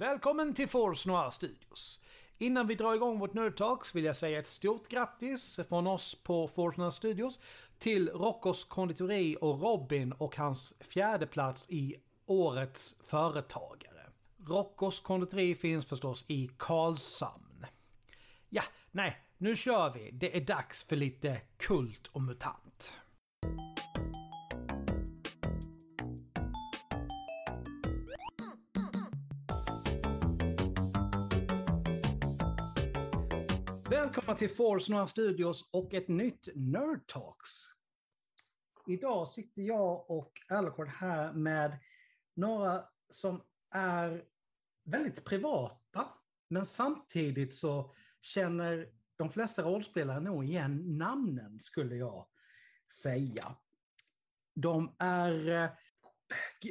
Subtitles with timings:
[0.00, 2.00] Välkommen till Force Noir Studios.
[2.38, 6.14] Innan vi drar igång vårt Nerd Talks vill jag säga ett stort grattis från oss
[6.22, 7.40] på Force Noir Studios
[7.78, 14.10] till Rockos konditori och Robin och hans fjärde plats i Årets Företagare.
[14.46, 17.66] Rockos konditori finns förstås i Karlshamn.
[18.48, 20.10] Ja, nej, nu kör vi.
[20.12, 22.96] Det är dags för lite kult och mutant.
[34.08, 37.50] Välkomna till Force Noir Studios och ett nytt Nerd Talks.
[38.86, 41.78] Idag sitter jag och Alucard här med
[42.34, 44.24] några som är
[44.84, 46.08] väldigt privata,
[46.48, 52.26] men samtidigt så känner de flesta rollspelare nog igen namnen, skulle jag
[53.02, 53.56] säga.
[54.54, 55.70] De är, eh,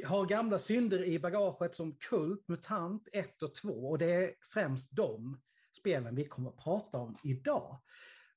[0.08, 4.96] har gamla synder i bagaget som Kult, MUTANT 1 och 2 och det är främst
[4.96, 5.40] dem
[5.78, 7.80] spelen vi kommer att prata om idag.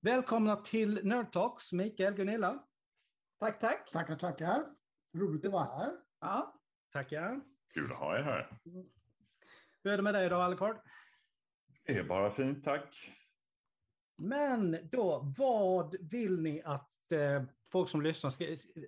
[0.02, 2.64] Välkomna till Nerd Talks, Mikael, Gunilla.
[3.40, 3.92] Tack, tack.
[3.92, 4.66] Tackar, tackar.
[5.18, 5.92] Roligt att vara här.
[6.20, 6.62] Ja.
[6.94, 7.42] Tackar.
[7.74, 8.58] Kul att ha er här.
[9.84, 10.78] Hur är det med dig då, Alucard?
[11.86, 13.12] Det är bara fint, tack.
[14.18, 18.46] Men då, vad vill ni att eh, folk som lyssnar ska,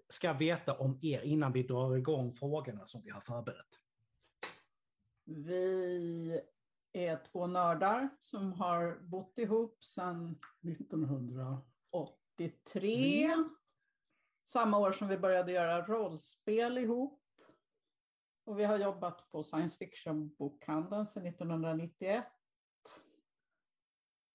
[0.10, 3.80] ska veta om er innan vi drar igång frågorna som vi har förberett?
[5.26, 6.42] Vi
[6.94, 13.30] är två nördar som har bott ihop sedan 1983.
[14.46, 17.20] Samma år som vi började göra rollspel ihop.
[18.46, 22.26] Och vi har jobbat på science fiction-bokhandeln sedan 1991.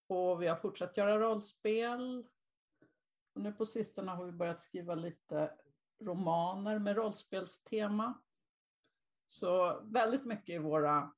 [0.09, 2.27] Och vi har fortsatt göra rollspel.
[3.35, 5.53] Och nu på sistone har vi börjat skriva lite
[6.01, 8.23] romaner med rollspelstema.
[9.27, 11.13] Så väldigt mycket i våra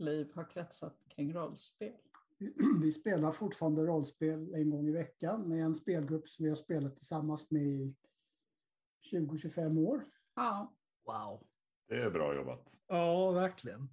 [0.00, 1.92] liv har kretsat kring rollspel.
[2.82, 6.96] Vi spelar fortfarande rollspel en gång i veckan med en spelgrupp som vi har spelat
[6.96, 7.94] tillsammans med i
[9.12, 10.04] 20-25 år.
[10.36, 10.74] Ja.
[11.06, 11.46] Wow.
[11.88, 12.80] Det är bra jobbat.
[12.86, 13.88] Ja, verkligen.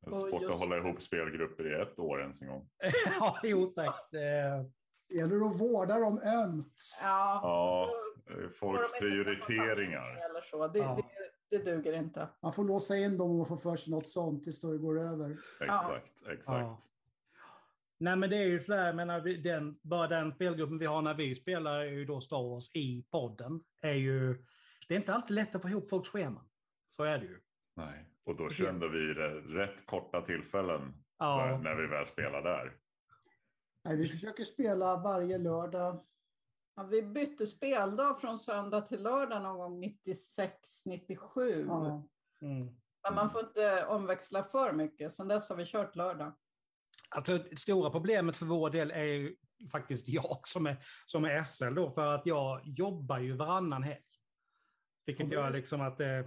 [0.00, 2.68] Det är svårt just- att hålla ihop spelgrupper i ett år ens en gång.
[3.20, 4.08] ja, jo tack.
[4.10, 4.70] Det,
[5.14, 6.74] gäller att vårda dem ömt.
[7.00, 7.90] Ja, Ja,
[8.60, 10.30] folks de prioriteringar.
[10.30, 10.68] Eller så.
[10.68, 11.07] Det, Ja.
[11.50, 12.28] Det, duger inte.
[12.42, 15.30] Man får låsa in dem och få för sig något sånt tills det går över.
[15.60, 16.48] Exakt, exakt.
[16.48, 16.82] Ja.
[18.00, 21.14] Nej men det är ju sådär, jag menar, den, bara den spelgruppen vi har när
[21.14, 23.60] vi spelar är ju då Star Wars i podden.
[23.80, 24.44] Är ju,
[24.88, 26.48] det är inte alltid lätt att få ihop folks scheman.
[26.88, 27.40] Så är det ju.
[27.76, 28.04] Nej.
[28.24, 32.76] Och då kände vi det rätt korta tillfällen Ja, när vi väl spelade där.
[33.84, 36.04] Nej, vi försöker spela varje lördag.
[36.78, 41.64] Ja, vi bytte speldag från söndag till lördag någon gång 96, 97.
[41.68, 42.08] Ja.
[42.42, 42.76] mm.
[43.02, 45.12] Men man får inte omväxla för mycket.
[45.12, 46.32] Sen dess har vi kört lördag.
[47.08, 49.36] Alltså, det stora problemet för vår del är ju
[49.72, 54.04] faktiskt jag som är, som är SL då, för att jag jobbar ju varannan helg.
[55.06, 56.26] Vilket gör liksom att eh,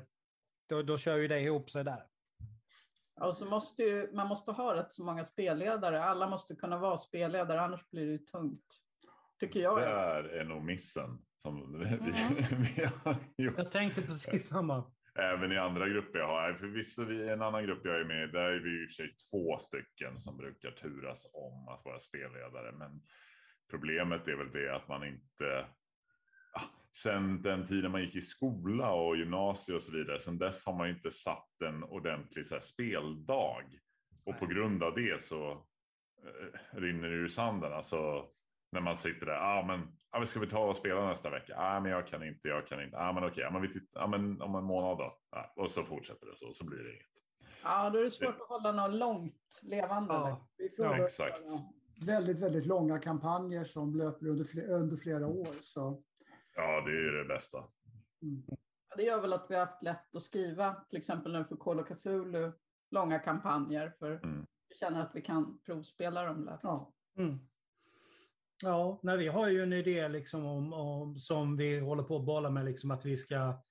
[0.69, 2.07] då, då kör ju det ihop sig där.
[3.21, 6.03] Och så måste ju, man måste ha rätt så många spelledare.
[6.03, 8.81] Alla måste kunna vara spelledare, annars blir det ju tungt.
[9.41, 9.77] Tycker jag.
[9.77, 11.17] Där är nog missen.
[11.41, 12.03] Som vi, Mm.
[12.75, 13.57] vi har gjort.
[13.57, 14.91] Jag tänkte precis samma.
[15.15, 16.53] Även i andra grupper jag har.
[16.53, 18.89] Förvisso vi, i en annan grupp jag är med i, där är vi i och
[18.89, 22.71] för sig två stycken som brukar turas om att vara spelledare.
[22.71, 23.01] Men
[23.69, 25.65] problemet är väl det att man inte...
[26.53, 26.61] Ja,
[27.03, 30.19] sen den tiden man gick i skola och gymnasie och så vidare.
[30.19, 33.63] Sen dess har man inte satt en ordentlig så här, speldag.
[34.25, 35.51] Och på grund av det så
[36.23, 37.73] eh, rinner det ur sanden.
[37.73, 38.27] Alltså
[38.71, 39.37] när man sitter där.
[39.41, 39.79] Ah, men,
[40.09, 41.55] ah, men ska vi ta och spela nästa vecka?
[41.57, 42.47] Ah, men jag kan inte.
[42.47, 42.97] Jag kan inte.
[42.97, 43.43] Ah, men okej.
[43.43, 45.17] Ah, men vi tittar, ah, men om en månad då.
[45.29, 46.53] Ah, och så fortsätter det så.
[46.53, 47.05] Så blir det inget.
[47.63, 50.13] Ja, då är det svårt att hålla något långt levande.
[50.13, 50.47] Ja.
[50.57, 51.41] Vi Ja, får exakt.
[52.05, 55.61] väldigt, väldigt långa kampanjer som löper under, fler, under flera år.
[55.61, 56.03] Så,
[56.55, 57.57] Ja, det är ju det bästa.
[58.21, 58.43] mm.
[58.97, 61.79] Det gör väl att vi har haft lätt att skriva, till exempel nu för Call
[61.79, 62.51] of Cthulhu,
[62.91, 63.93] långa kampanjer.
[63.99, 64.45] För Mm.
[64.69, 66.59] vi känner att vi kan provspela dem lätt.
[66.63, 66.93] ja.
[67.17, 67.39] Mm.
[68.63, 72.25] Ja, nej, vi har ju en idé liksom om, om, som vi håller på att
[72.25, 73.61] bolla med, liksom att vi ska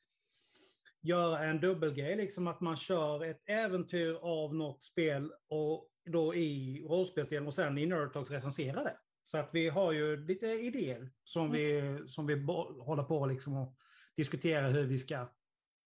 [1.00, 6.82] göra en dubbelgrej, liksom att man kör ett äventyr av något spel och då i
[6.88, 8.96] rollspelsdelen och sen i Nerd Talks recensera det.
[9.22, 12.34] Så att vi har ju lite idéer som vi, som vi
[12.81, 13.76] håller på liksom att
[14.16, 15.28] diskutera hur vi ska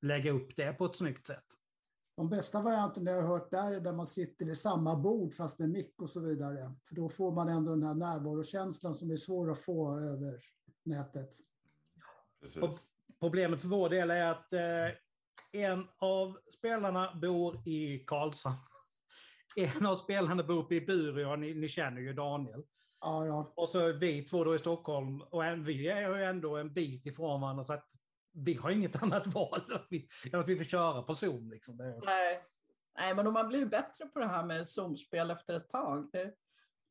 [0.02, 1.44] lägga upp det på ett snyggt sätt.
[2.16, 5.58] De bästa varianterna jag har hört där är där man sitter vid samma bord fast
[5.58, 6.74] med mick och så vidare.
[6.88, 10.40] För då får man ändå den här närvarokänslan som är svår att få över
[10.84, 11.30] nätet.
[12.40, 12.62] Precis.
[12.62, 12.78] Och-
[13.20, 14.60] Problemet för vår del är att eh,
[15.52, 18.56] en av spelarna bor i Karlshamn.
[19.56, 22.62] En av spelarna bor uppe i Bureå, ni, ni känner ju Daniel.
[23.00, 23.52] Ja, ja.
[23.56, 26.72] Och så är vi två då i Stockholm och en, vi är ju ändå en
[26.72, 27.88] bit ifrån varandra så att
[28.34, 31.50] vi har inget annat val än att vi, än att vi får köra på Zoom.
[31.50, 31.76] Liksom.
[31.76, 32.44] Det, Nej.
[32.98, 36.08] Nej, men man blir ju bättre på det här med Zoom-spel efter ett tag.
[36.12, 36.34] Det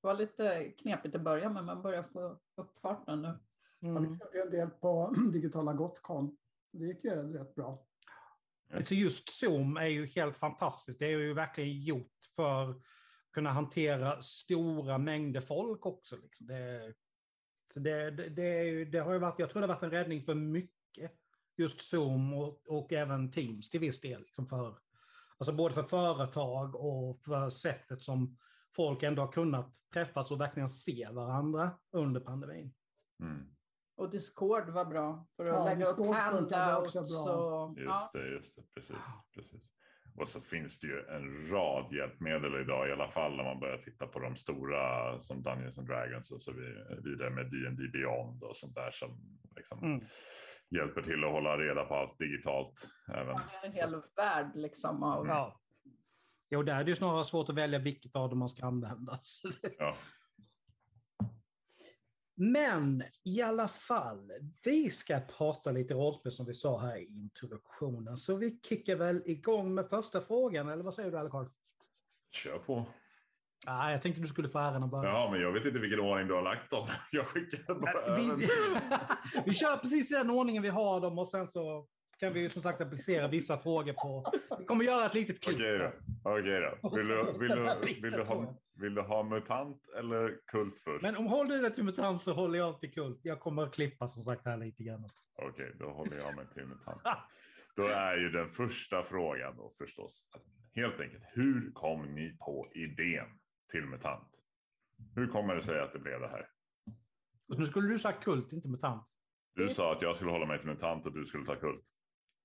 [0.01, 3.39] var lite knepigt i början, men man börjar få upp farten nu.
[3.79, 4.11] Ja, mm.
[4.11, 6.37] vi körde en del på digitala Gotcon.
[6.71, 7.85] Det gick ju rätt bra.
[8.73, 10.99] Alltså just Zoom är ju helt fantastiskt.
[10.99, 12.77] Det är ju verkligen gjort för att
[13.33, 16.17] kunna hantera stora mängder folk också.
[16.17, 16.47] Liksom.
[16.47, 16.93] Det,
[17.73, 19.83] så det, det, det, är ju, det har ju varit, jag tror det har varit
[19.83, 20.72] en räddning för mycket.
[21.57, 24.21] Just Zoom och, och även Teams till viss del.
[24.21, 24.77] Liksom för,
[25.37, 28.37] alltså både för företag och för sättet som
[28.75, 32.73] folk ändå har kunnat träffas och verkligen se varandra under pandemin.
[33.19, 33.45] Mm.
[33.95, 36.95] Och Discord var bra för att Ja, lägga Discord upp handouts.
[36.95, 38.09] Och, Just ja.
[38.13, 38.61] det, just det.
[38.75, 38.95] Precis,
[39.33, 39.61] precis.
[40.15, 43.77] Och så finns det ju en rad hjälpmedel idag i alla fall när man börjar
[43.77, 46.51] titta på de stora som Dungeons and Dragons och så
[47.03, 50.05] vidare med D&D Beyond och sånt där som liksom Mm.
[50.69, 52.89] Hjälper till att hålla reda på allt digitalt.
[53.07, 53.35] Även.
[53.35, 55.59] Det är en hel värld liksom av Ja.
[56.49, 59.19] Jo, där är det ju snarare svårt att välja vilket av dem man ska använda.
[59.77, 59.95] Ja.
[62.35, 64.31] Men i alla fall,
[64.63, 68.17] vi ska prata lite rollspel som vi sa här i introduktionen.
[68.17, 71.51] Så vi kickar väl igång med första frågan, eller vad säger du Alcard?
[72.31, 72.85] Kör på.
[73.65, 75.09] Ah, jag tänkte du skulle få äran att börja.
[75.09, 76.87] Ja, men jag vet inte vilken ordning du har lagt dem.
[77.11, 78.47] Jag skickar bara vi, vi,
[79.45, 81.87] vi kör precis i den ordningen vi har dem och sen så
[82.19, 84.25] kan vi ju som sagt applicera vissa frågor på...
[84.59, 85.55] Vi kommer göra ett litet klipp.
[85.55, 85.91] Okej då.
[86.23, 86.95] Okej då.
[86.95, 91.01] Vill du, vill, du, vill, du ha, vill du ha mutant eller kult först?
[91.01, 93.19] Men om håller du dig till MUTANT så håller jag till kult.
[93.23, 95.09] Jag kommer att klippa som sagt här lite grann.
[95.35, 97.01] Okej, då håller jag mig till mutant.
[97.75, 100.25] Då är ju den första frågan då förstås
[100.75, 101.23] helt enkelt.
[101.33, 103.27] Hur kom ni på idén
[103.73, 104.29] till mutant?
[105.15, 106.49] Hur kommer det sig att det blev det här?
[107.47, 109.07] Och nu skulle du sagt kult, inte MUTANT.
[109.55, 111.83] Du sa att jag skulle hålla mig till mutant och du skulle ta kult.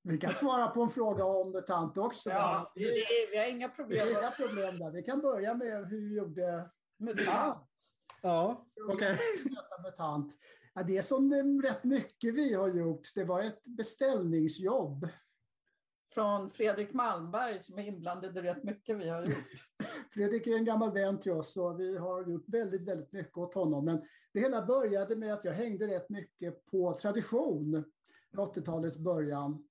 [0.03, 2.31] Vi kan svara på en fråga om mutant också.
[2.31, 4.91] Ja, Det, vi, vi har inga problem med inga problem där.
[4.93, 7.71] Vi kan börja med hur vi gjorde mutant.
[8.23, 9.19] Ja, okej.
[10.75, 13.15] Ja, det är som det, rätt mycket vi har gjort.
[13.15, 15.09] Det var ett beställningsjobb.
[16.19, 19.29] Från Fredrik Malmberg som är inblandad i rätt mycket vi har gjort.
[20.15, 23.55] Fredrik är en gammal vän till oss och vi har gjort väldigt, väldigt mycket åt
[23.55, 23.85] honom.
[23.85, 27.85] Men det hela började med att jag hängde rätt mycket på tradition
[28.33, 29.69] i 80-talets början.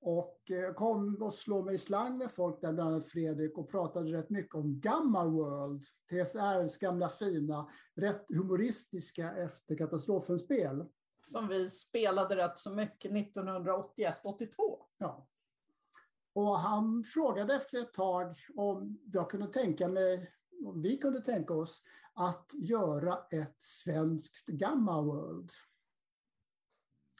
[0.00, 3.70] Och eh, kom och slog mig i slang med folk där, bland annat Fredrik, och
[3.70, 10.84] pratade rätt mycket om Gamma World, TSRs gamla fina, rätt humoristiska efter katastrofen-spel.
[11.22, 14.48] Som vi spelade rätt så mycket 1981-82.
[14.98, 15.28] Ja.
[16.38, 20.32] Och han frågade efter ett tag om jag kunde tänka mig,
[20.64, 21.82] om vi kunde tänka oss
[22.14, 25.50] att göra ett svenskt Gamma World.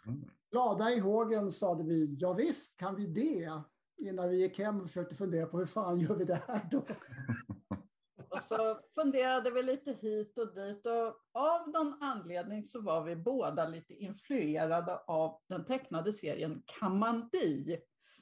[0.07, 0.31] Mm.
[0.51, 3.51] Glada i hågen sade vi, ja visst kan vi det.
[3.97, 6.83] Innan vi gick hem och försökte fundera på hur fan gör vi det här då?
[8.31, 13.17] Och så funderade vi lite hit och dit och av någon anledning så var vi
[13.17, 17.81] båda lite influerade av den tecknade serien Kamandi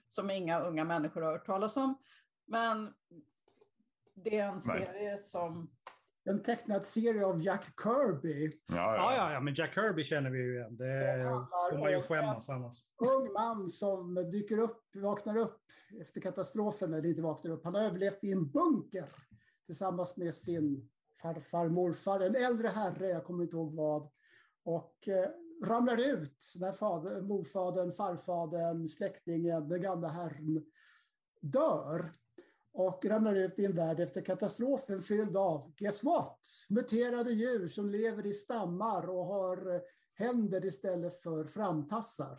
[0.08, 1.94] som inga unga människor har hört talas om.
[2.46, 2.94] Men
[4.14, 4.86] det är en Nej.
[4.86, 5.70] serie som
[6.28, 8.52] En tecknad serie av Jack Kirby.
[8.66, 10.76] Ja, Ja, ja, ja, men Jack Kirby känner vi ju igen.
[10.76, 11.28] Det
[11.70, 12.74] får man ju skämmas annars.
[12.96, 15.60] ung man som dyker upp, vaknar upp
[16.00, 19.08] efter katastrofen, eller inte vaknar upp, han har överlevt i en bunker
[19.66, 20.88] tillsammans med sin
[21.22, 24.08] farfar, morfar, en äldre herre, jag kommer inte ihåg vad,
[24.64, 25.28] och eh,
[25.64, 30.64] ramlar ut när fader, morfadern, farfadern, släktingen, den gamla herren
[31.40, 32.12] dör
[32.72, 37.90] och ramlar ut i en värld efter katastrofen fylld av, guess what, muterade djur som
[37.90, 39.82] lever i stammar och har
[40.14, 42.38] händer istället för framtassar.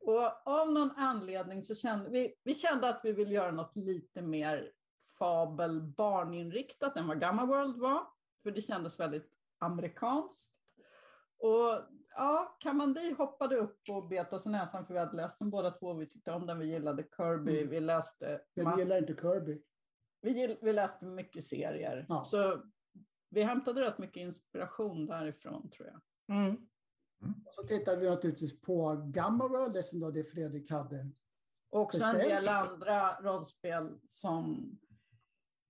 [0.00, 4.22] Och av någon anledning så kände vi, vi kände att vi ville göra något lite
[4.22, 4.72] mer
[5.18, 8.00] fabel barninriktat än vad Gamma World var.
[8.42, 10.52] För det kändes väldigt amerikanskt.
[11.38, 11.82] Och
[12.18, 15.70] ja, Kamandi hoppade upp och bet oss i näsan för vi hade läst den båda
[15.70, 15.94] två.
[15.94, 17.70] Vi tyckte om den, vi gillade Kirby, Mm.
[17.70, 19.62] vi läste Den ma- gillar inte Kirby.
[20.20, 22.06] vi, gill, vi läste mycket serier.
[22.08, 22.24] Ja.
[22.24, 22.62] Så
[23.30, 26.00] vi hämtade rätt mycket inspiration därifrån tror jag.
[26.36, 26.54] Mm.
[27.46, 31.10] Och så tittade vi naturligtvis på Gamma World, det som då det Fredrik hade.
[31.70, 34.78] Och också en del andra rollspel som,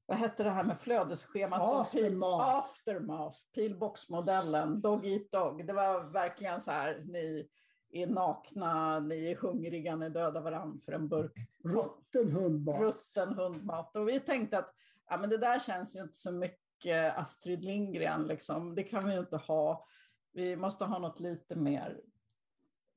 [0.08, 1.60] vad hette det här med flödesschemat?
[1.62, 2.56] Aftermath.
[2.58, 5.66] Aftermath, pilboxmodellen, Dog Eat Dog.
[5.66, 7.48] Det var verkligen så här, ni
[7.90, 11.32] är nakna, ni är hungriga, ni dödar varandra för en burk
[11.64, 12.80] Rutten hundmat.
[12.80, 13.96] rutten hundmat.
[13.96, 14.74] Och vi tänkte att
[15.08, 18.74] ja, men det där känns ju inte så mycket Astrid Lindgren, liksom.
[18.74, 19.86] det kan vi ju inte ha.
[20.32, 22.00] Vi måste ha något lite mer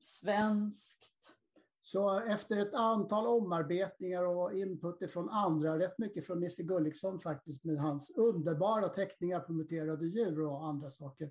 [0.00, 1.34] svenskt.
[1.82, 7.64] Så efter ett antal omarbetningar och input från andra, rätt mycket från Nisse Gulliksson faktiskt
[7.64, 11.30] med hans underbara teckningar på muterade djur och andra saker,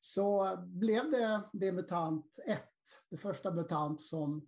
[0.00, 2.58] så blev det det MUTANT 1,
[3.10, 4.46] det första MUTANT som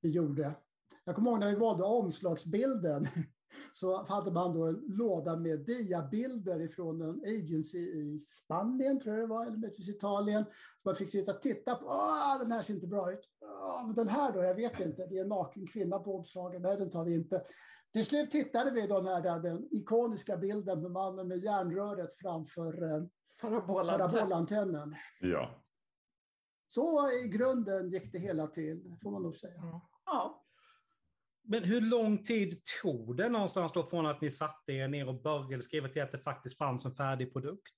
[0.00, 0.54] vi gjorde.
[1.04, 3.08] Jag kommer ihåg när vi valde omslagsbilden
[3.72, 9.24] så hade man då en låda med diabilder ifrån en agency i Spanien, tror jag
[9.24, 10.44] det var, eller möjligtvis Italien.
[10.82, 13.30] Så man fick sitta och titta på, Åh, den här ser inte bra ut.
[13.40, 16.76] Åh, den här då, jag vet inte, det är en naken kvinna på omslaget, nej
[16.76, 17.42] den tar vi inte.
[17.92, 23.02] Till slut tittade vi då när den ikoniska bilden med mannen med järnröret framför eh,
[23.40, 24.10] Parabolantenn.
[24.10, 24.94] parabolantennen.
[25.20, 25.64] Ja.
[26.68, 29.80] Så i grunden gick det hela till, får man nog säga.
[30.06, 30.39] Ja,
[31.42, 35.22] Men hur lång tid tog det någonstans då från att ni satte er ner och
[35.22, 37.74] började skriva till att det faktiskt fanns en färdig produkt?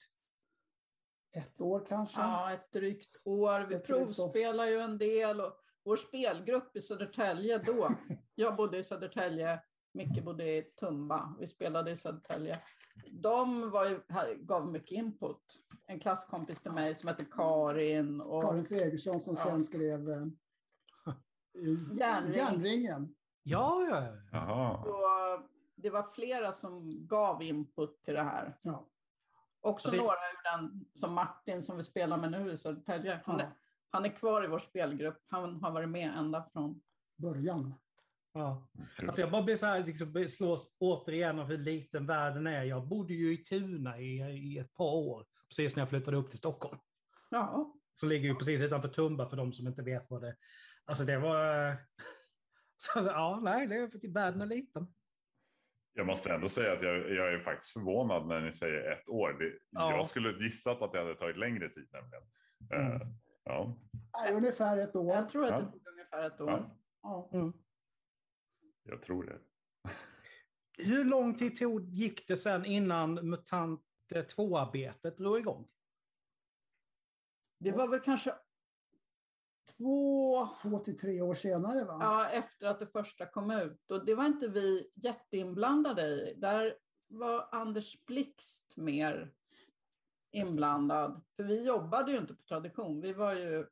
[1.37, 2.21] Ett år kanske.
[2.21, 3.61] ja, ett drygt år.
[3.69, 5.41] Vi Ett provspelar ju en del.
[5.41, 5.53] Och
[5.85, 7.89] vår spelgrupp i Södertälje då,
[8.35, 9.63] jag bodde i Södertälje,
[9.95, 12.59] Micke bodde i Tumba, vi spelade i Södertälje.
[13.11, 15.43] De var ju, här- gav mycket input.
[15.87, 19.45] En klasskompis till mig som heter Karin och Karin Fredriksson som Ja.
[19.45, 20.27] sen skrev eh,
[21.99, 22.35] Järnring.
[22.37, 23.15] Järnringen.
[23.43, 24.17] Ja, ja, ja.
[24.33, 24.77] Jaha.
[24.77, 25.43] Och
[25.77, 28.59] det var flera som gav input till det här.
[28.63, 28.89] Ja.
[29.61, 33.21] Också det- några ur den, som Martin som vi spelar med nu i Södertälje.
[33.25, 33.45] Han, Ja.
[33.45, 33.53] är-
[33.91, 35.19] han är kvar i vår spelgrupp.
[35.27, 36.81] Han har varit med ända från...
[37.17, 37.75] Början.
[38.33, 38.69] ja.
[39.07, 42.63] Alltså jag bara blir så här, liksom, slås återigen av hur liten världen är.
[42.65, 46.29] Jag bodde ju i Tuna i, i ett par år, precis när jag flyttade upp
[46.31, 46.79] till Stockholm.
[47.31, 50.37] Ja, Som ligger ju precis utanför Tumba för de som inte vet vad det
[50.85, 51.77] Alltså det var...
[52.93, 54.95] Så, ja, nej, det är, världen är liten.
[55.93, 59.33] Jag måste ändå säga att jag, jag är faktiskt förvånad när ni säger ett år.
[59.33, 59.97] Det, Ja.
[59.97, 62.23] Jag skulle gissat att det hade tagit längre tid nämligen.
[62.73, 62.93] Mm.
[63.03, 63.09] Eh,
[63.45, 63.77] ja.
[64.19, 65.15] Nej, ungefär ett år.
[65.15, 65.59] jag tror att Ja.
[65.61, 66.51] det tog ungefär ett år.
[66.51, 67.31] ja, Ja.
[67.33, 67.53] Mm.
[68.83, 69.39] jag tror det.
[70.79, 73.81] Hur lång tid tog, gick det sen innan MUTANT
[74.15, 75.69] 2-arbetet drog igång?
[77.59, 78.35] Det var väl kanske
[79.77, 80.49] två...
[80.63, 81.97] Två till tre år senare va?
[82.01, 83.91] Ja, efter att det första kom ut.
[83.91, 86.35] Och det var inte vi jätteinblandade i.
[86.37, 86.77] Där
[87.09, 89.33] var Anders Blixt mer
[90.31, 91.23] inblandad.
[91.37, 93.01] För vi jobbade ju inte på tradition.
[93.01, 93.67] Vi var ju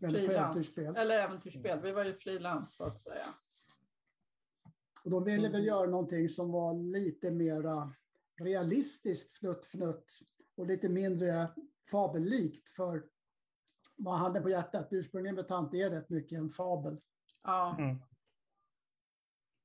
[0.00, 0.78] frilans.
[0.78, 1.80] Eller äventyrsspel.
[1.80, 3.24] Vi var ju frilans så att säga.
[5.04, 5.52] Och de ville Mm.
[5.52, 7.92] väl göra någonting som var lite mera
[8.40, 10.12] realistiskt fnutt fnutt
[10.56, 11.48] och lite mindre
[11.90, 12.70] fabellikt.
[12.70, 13.04] För
[14.04, 17.00] vad handen på hjärtat, ursprungligen MUTANT är rätt mycket en fabel.
[17.42, 17.76] Ja.
[17.78, 17.98] Mm.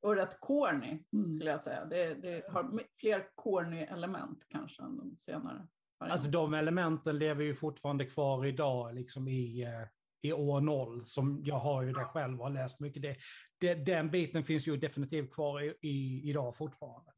[0.02, 1.36] Och rätt corny Mm.
[1.36, 1.86] skulle jag säga.
[1.86, 5.68] Det, det har fler corny element kanske än de senare.
[6.00, 9.88] Alltså de elementen lever ju fortfarande kvar idag liksom i, eh,
[10.22, 11.06] i år noll.
[11.06, 13.02] Som jag har ju det själv och har läst mycket.
[13.02, 13.18] Det,
[13.58, 17.12] det, den biten finns ju definitivt kvar i, i, idag fortfarande.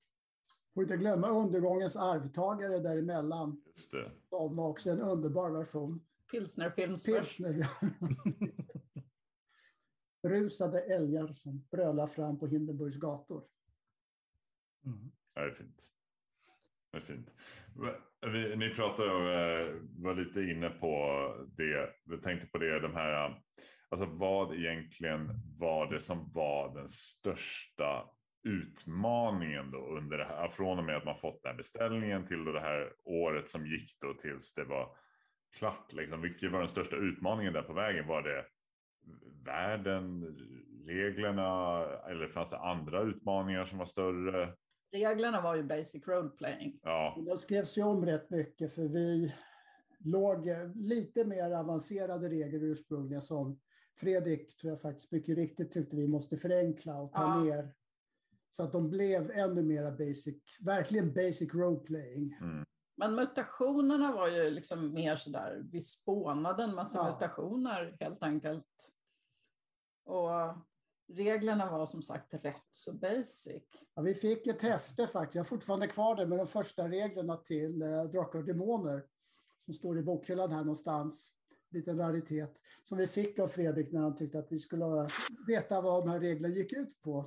[0.74, 3.64] Får inte glömma undergångens arvtagare däremellan.
[3.66, 4.12] Just det.
[4.30, 6.06] De var också en underbar version.
[6.32, 7.38] Pilsnerfilmsbörs.
[7.38, 7.68] Pilsner.
[10.28, 13.44] Rusade älgar som brölar fram på Hindenburgs gator.
[14.86, 15.12] Mm.
[15.34, 15.90] Ja, det är fint.
[16.92, 17.30] Det är fint.
[18.22, 20.88] Vi, ni pratade om, eh, var lite inne på
[21.58, 23.42] det, vi tänkte på det, de här,
[23.90, 28.10] alltså vad egentligen var det som var den största
[28.44, 32.46] utmaningen då under det här, från och med att man fått den här beställningen till
[32.46, 34.96] det här året som gick då tills det var
[35.52, 38.08] klart, liksom, vilken var den största utmaningen där på vägen?
[38.08, 38.46] Var det
[39.46, 40.24] världen,
[40.86, 44.54] reglerna eller fanns det andra utmaningar som var större?
[44.92, 46.80] Reglerna var ju basic role playing.
[46.84, 49.34] Ja, det skrevs ju om rätt mycket för vi
[50.00, 53.60] låg eh, lite mer avancerade regler ursprungligen som
[54.00, 57.44] Fredrik, tror jag faktiskt mycket riktigt tyckte vi måste förenkla och ta Ja.
[57.44, 57.74] ner.
[58.50, 62.38] Så att de blev ännu mer basic, verkligen basic role playing.
[62.42, 62.66] mm.
[63.00, 67.14] Men mutationerna var ju liksom mer sådär, vi spånade en massa Ja.
[67.14, 68.92] mutationer helt enkelt.
[70.06, 70.30] Och
[71.08, 73.64] reglerna var som sagt rätt så basic.
[73.94, 77.38] Ja, vi fick ett häfte faktiskt, jag har fortfarande kvar det med de första reglerna
[77.38, 79.04] till eh, Drakar och Demoner.
[79.66, 81.32] Som står i bokhyllan här någonstans.
[81.70, 82.62] Liten raritet.
[82.84, 85.10] Som vi fick av Fredrik när han tyckte att vi skulle
[85.48, 87.26] veta vad de här reglerna gick ut på.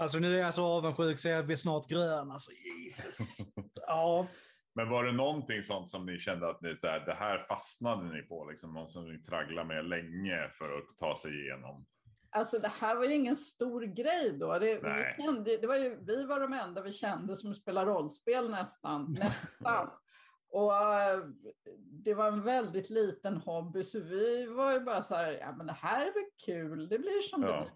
[0.00, 2.30] Alltså nu är jag så avundsjuk så jag blir snart grön.
[2.30, 2.50] Alltså
[2.84, 3.38] Jesus.
[3.86, 4.26] Ja,
[4.74, 8.12] Men var det någonting sånt som ni kände att ni, så här, det här fastnade
[8.16, 8.46] ni på?
[8.50, 11.86] Liksom, något som ni tragglade med länge för att ta sig igenom?
[12.32, 14.58] Alltså det här var ju ingen stor grej då.
[14.58, 15.14] Det, Nej.
[15.18, 19.12] vi, kände, det var ju, vi var de enda vi kände som spelade rollspel nästan.
[19.20, 19.90] nästan.
[20.52, 20.72] Och
[22.04, 25.66] det var en väldigt liten hobby, så vi var ju bara så här, ja men
[25.66, 27.60] det här är väl kul, det blir som det Ja.
[27.60, 27.72] blir.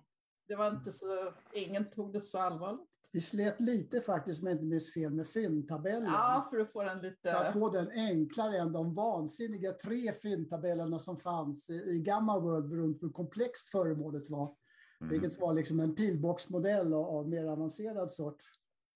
[0.47, 2.89] Det var inte så, ingen tog det så allvarligt.
[3.13, 6.13] Vi slet lite faktiskt, om jag inte minns fel, med fyndtabellen.
[6.13, 7.31] Ja, för att få den lite...
[7.31, 12.39] För att få den enklare än de vansinniga tre fyndtabellerna som fanns i, i Gamma
[12.39, 14.57] World beroende på hur komplext föremålet var.
[15.01, 15.11] Mm.
[15.11, 18.43] Vilket var liksom en pilboxmodell av, av mer avancerad sort.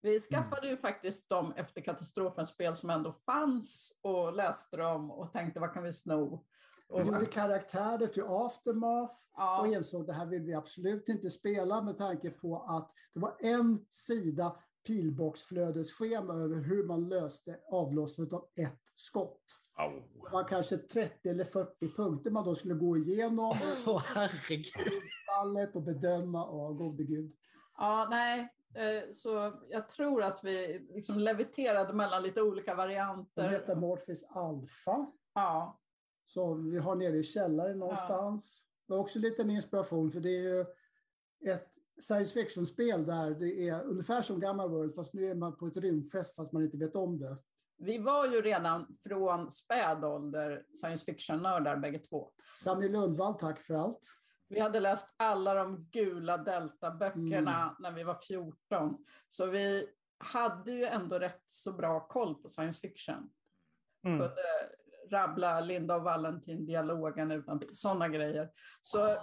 [0.02, 5.60] Vi skaffade ju faktiskt de efter katastrofen-spel som ändå fanns och läste dem och tänkte
[5.60, 6.44] vad kan vi sno?
[6.88, 11.08] Vi Och, gjorde karaktärer till Aftermath ja, och insåg att det här vill vi absolut
[11.08, 17.58] inte spela med tanke på att det var en sida pilboxflödesschema över hur man löste
[17.70, 19.42] avlossningen av ett skott.
[19.78, 19.90] Au.
[20.24, 24.66] Det var kanske 30 eller 40 punkter man då skulle gå igenom Åh herregud.
[25.26, 26.50] fallet och bedöma.
[26.50, 27.32] Åh, gode gud.
[27.78, 28.40] ja, nej.
[28.74, 33.50] eh, Så jag tror att vi liksom leviterade mellan lite olika varianter.
[33.50, 35.78] Metamorphisk alfa Ja,
[36.28, 38.64] som vi har nere i källaren någonstans.
[38.86, 40.60] Det var också lite en inspiration för det är ju
[41.52, 41.68] ett
[42.00, 45.76] science fiction-spel där det är ungefär som Gamma World fast nu är man på ett
[45.76, 47.36] rymdfest fast man inte vet om det.
[47.78, 52.30] vi var ju redan från späd ålder science fiction-nördar bägge två.
[52.62, 54.00] Sami Lundvall, tack för allt.
[54.48, 57.74] Vi hade läst alla de gula Delta-böckerna Mm.
[57.78, 59.04] när vi var 14.
[59.28, 59.86] Så vi
[60.18, 63.30] hade ju ändå rätt så bra koll på science fiction.
[64.04, 64.18] Mm.
[64.18, 64.34] Kunde
[65.12, 68.48] rabbla Linda och Valentin-dialogen utan sådana grejer.
[68.82, 69.16] Så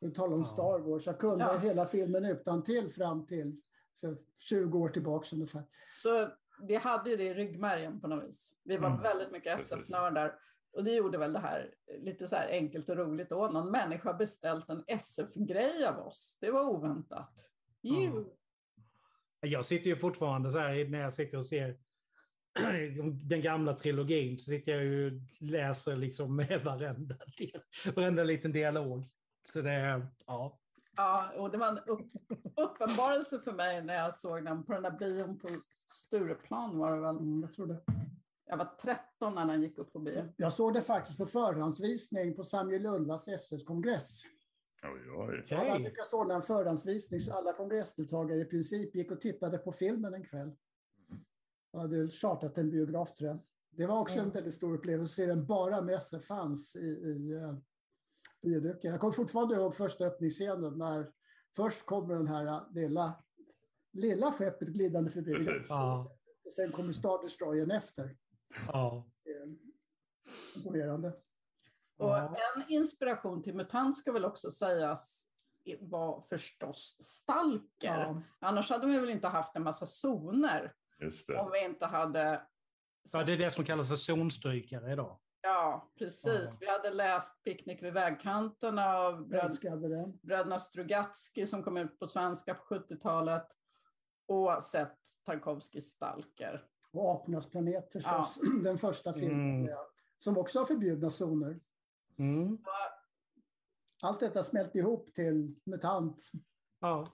[0.00, 0.44] Vi talar om.
[0.44, 1.06] Star Wars.
[1.06, 1.58] Jag kunde Ja.
[1.58, 3.60] hela filmen utan till fram till
[3.94, 5.62] så 20 år tillbaka ungefär.
[5.92, 6.28] Så
[6.62, 8.52] vi hade ju det i ryggmärgen på något vis.
[8.64, 9.02] Vi var Mm.
[9.02, 9.60] väldigt mycket.
[9.60, 10.38] SF-nördar.
[10.72, 13.32] Och det gjorde väl det här lite så här enkelt och roligt.
[13.32, 16.38] Och någon människa har beställt en SF-grej av oss.
[16.40, 17.32] Det var oväntat.
[17.80, 18.36] Jo.
[19.40, 21.76] Jag sitter ju fortfarande så här när jag sitter och ser
[23.22, 27.62] den gamla trilogin så sitter jag ju och läser liksom med varenda, del,
[27.94, 29.04] varenda liten dialog.
[29.52, 30.58] Så det är, ja.
[30.96, 32.08] Ja, och det var en upp,
[32.56, 35.48] uppenbarelse för mig när jag såg den på den där bion på
[35.86, 37.16] Stureplan var det väl.
[37.16, 37.80] Mm, jag tror det.
[38.46, 40.32] Jag var 13 när den gick upp på bio.
[40.36, 44.22] Jag såg det faktiskt på förhandsvisning på Samuel Lundvalls FSS-kongress.
[44.84, 45.40] Oj, oj.
[45.44, 45.58] Okej.
[45.58, 49.72] Han hade lyckats ordna en förhandsvisning så alla kongressdeltagare i princip gick och tittade på
[49.72, 50.52] filmen en kväll.
[51.72, 53.38] Han hade chartat en biograf tror jag.
[53.70, 57.34] Det var också en väldigt stor upplevelse att se den bara med SF-fans i, i
[57.34, 57.54] uh,
[58.42, 58.90] bioduken.
[58.90, 61.12] Jag kommer fortfarande ihåg första öppningsscenen när
[61.56, 63.24] först kommer den här uh, lilla,
[63.92, 65.32] lilla skeppet glidande förbi.
[65.32, 65.66] Precis.
[65.68, 68.16] Ja, Och sen kommer Star Destroyern efter.
[68.66, 69.06] ja.
[69.24, 69.52] Eh,
[70.56, 71.12] Imponerande.
[71.96, 75.28] Och en inspiration till MUTANT ska väl också sägas
[75.80, 77.66] var förstås Stalker.
[77.80, 80.74] Ja, Annars hade vi väl inte haft en massa zoner.
[81.40, 82.42] Om vi inte hade...
[83.12, 85.18] ja, det är det som kallas för zonstrykare idag.
[85.42, 86.42] Ja, precis.
[86.44, 86.56] Ja.
[86.60, 92.54] Vi hade läst Picknick vid vägkanten av bröd, bröderna Strugatsky som kom ut på svenska
[92.54, 93.48] på 70-talet
[94.26, 96.66] och sett Tarkovskis Stalker.
[96.92, 98.40] Och Apornas planet förstås.
[98.64, 99.54] Den första filmen.
[99.54, 99.66] Mm.
[99.66, 99.88] ja.
[100.18, 101.60] Som också har förbjudna zoner.
[102.18, 102.58] Mm.
[104.02, 106.30] Allt detta smälte ihop till MUTANT.
[106.80, 107.06] Ja.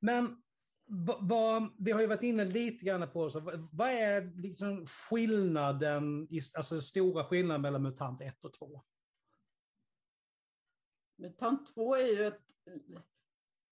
[0.00, 0.42] Men
[0.86, 6.28] vad, vi har ju varit inne lite grann på så, vad- vad är liksom skillnaden,
[6.54, 8.82] alltså den stora skillnaden mellan MUTANT 1 och 2?
[11.16, 12.40] MUTANT 2 är ju ett,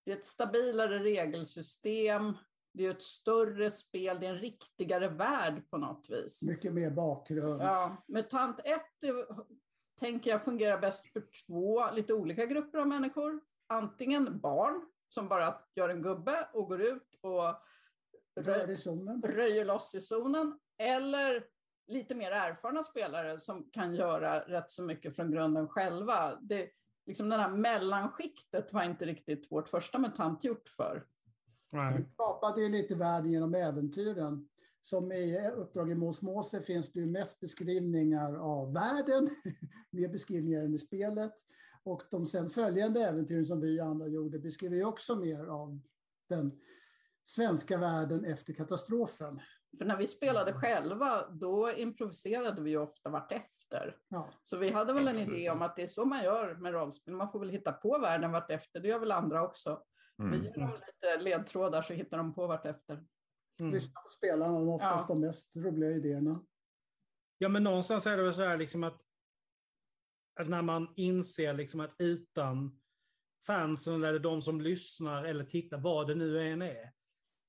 [0.04, 2.32] det är ett stabilare regelsystem.
[2.74, 6.42] Det är ett större spel, det är en riktigare värld på något vis.
[6.42, 7.62] Mycket mer bakgrund.
[7.62, 8.66] Ja, MUTANT 1
[9.00, 9.26] är,
[10.00, 13.40] tänker jag fungerar bäst för två lite olika grupper av människor.
[13.66, 19.22] Antingen barn som bara gör en gubbe och går ut och zonen.
[19.22, 20.58] röjer loss i zonen.
[20.78, 21.44] Eller
[21.86, 26.38] lite mer erfarna spelare som kan göra rätt så mycket från grunden själva.
[26.40, 26.70] Det,
[27.06, 31.06] liksom det här mellanskiktet var inte riktigt vårt första MUTANT gjort för.
[31.72, 31.96] Nej.
[31.98, 34.48] Vi skapade ju lite världen genom äventyren.
[34.82, 39.30] Som i Uppdrag i Mås Måse finns det ju mest beskrivningar av världen,
[39.90, 41.34] mer beskrivningar än i spelet.
[41.84, 45.80] Och de sen följande äventyren som vi och andra gjorde beskriver ju också mer av
[46.28, 46.60] den
[47.24, 49.40] svenska världen efter katastrofen.
[49.78, 53.96] För när vi spelade själva, då improviserade vi ofta vartefter.
[54.08, 56.72] Ja, Så vi hade väl en idé om att det är så man gör med
[56.72, 57.14] rollspel.
[57.14, 58.80] Man får väl hitta på världen vartefter.
[58.80, 59.82] Det gör väl andra också.
[60.16, 60.42] Vi Mm.
[60.44, 63.04] ger dem lite ledtrådar så hittar de på vartefter.
[63.60, 63.72] Mm.
[63.72, 65.14] Lyssna på spelarna, de har oftast Ja.
[65.14, 66.44] de mest roliga idéerna.
[67.38, 69.00] Ja, men någonstans är det väl så här liksom att,
[70.40, 72.80] att när man inser liksom att utan
[73.46, 76.92] fansen eller de som lyssnar eller tittar, vad det nu än är,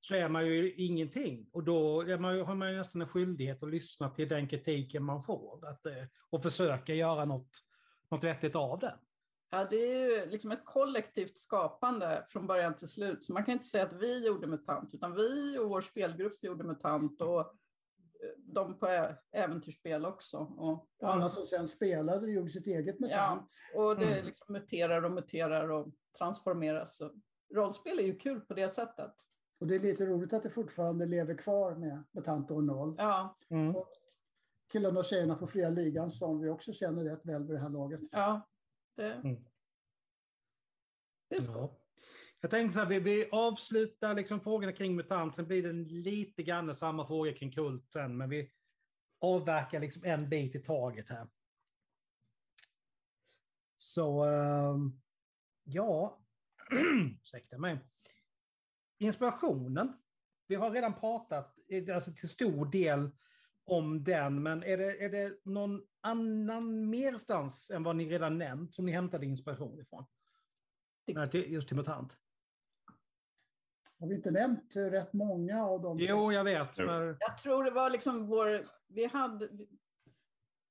[0.02, 1.50] så är man ju ingenting.
[1.52, 4.48] Och då är man, ju- har man ju nästan en skyldighet att lyssna till den
[4.48, 5.93] kritiken man får att, eh,
[6.30, 7.52] och försöka göra något,
[8.12, 8.98] något vettigt av den.
[9.52, 13.24] Ja, det är ju liksom ett kollektivt skapande från början till slut.
[13.24, 16.63] Så man kan inte säga att vi gjorde MUTANT, utan vi och vår spelgrupp gjorde
[16.63, 17.54] MUTANT och
[18.38, 20.38] de på äventyrsspel också.
[20.38, 23.46] Och, Alla som sen spelade gjorde sitt eget med Ja.
[23.76, 24.26] och det Mm.
[24.26, 26.98] liksom muterar och muterar och transformeras.
[26.98, 27.12] Så
[27.54, 29.14] rollspel är ju kul på det sättet.
[29.60, 32.96] Och det är lite roligt att det fortfarande lever kvar med, med tant år noll.
[32.98, 33.76] Ja, Mm.
[34.72, 37.70] Killarna och tjejerna på fria ligan som vi också känner rätt väl vid det här
[37.70, 38.02] laget.
[38.12, 38.50] ja.
[38.96, 39.44] Det, Mm.
[41.30, 41.56] det är skoj.
[41.62, 41.80] Ja.
[42.44, 46.44] Jag tänkte så här, vi, vi avslutar liksom frågorna kring MUTANT, sen blir det lite
[46.44, 48.52] grann samma fråga kring Kult sen, men vi
[49.20, 51.28] avverkar liksom en bit i taget här.
[53.78, 55.02] Så, ehm,
[55.64, 56.22] ja,
[57.22, 57.80] ursäkta mig.
[58.98, 59.94] Inspirationen.
[60.48, 63.10] Vi har redan pratat eh, alltså till stor del
[63.66, 68.74] om den, men är det, är det någon annan merstans än vad ni redan nämnt
[68.74, 70.06] som ni hämtade inspiration ifrån?
[71.32, 72.20] Just till MUTANT.
[74.04, 75.98] Har vi inte nämnt rätt många av dem?
[76.00, 76.78] Jo, jag vet.
[76.78, 78.66] Men, Jag tror det var liksom vår...
[78.88, 79.50] Vi hade...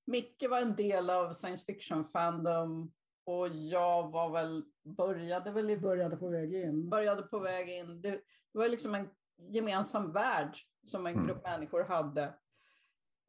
[0.06, 2.92] Micke var en del av science fiction fandom
[3.24, 6.90] och jag var väl, började väl i började på väg in.
[6.90, 8.02] började på väg in.
[8.02, 8.10] Det,
[8.52, 11.26] det var liksom en gemensam värld som en Mm.
[11.26, 12.34] grupp människor hade.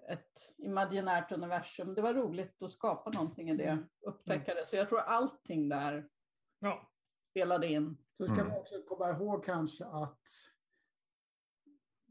[0.10, 1.96] Ett imaginärt universum.
[1.96, 4.66] Det var roligt att skapa någonting i det, upptäcka det.
[4.66, 6.10] Så jag tror allting där
[6.60, 6.92] ja.
[7.30, 7.98] spelade in.
[8.14, 8.48] Så ska Mm.
[8.48, 10.22] man också komma ihåg kanske att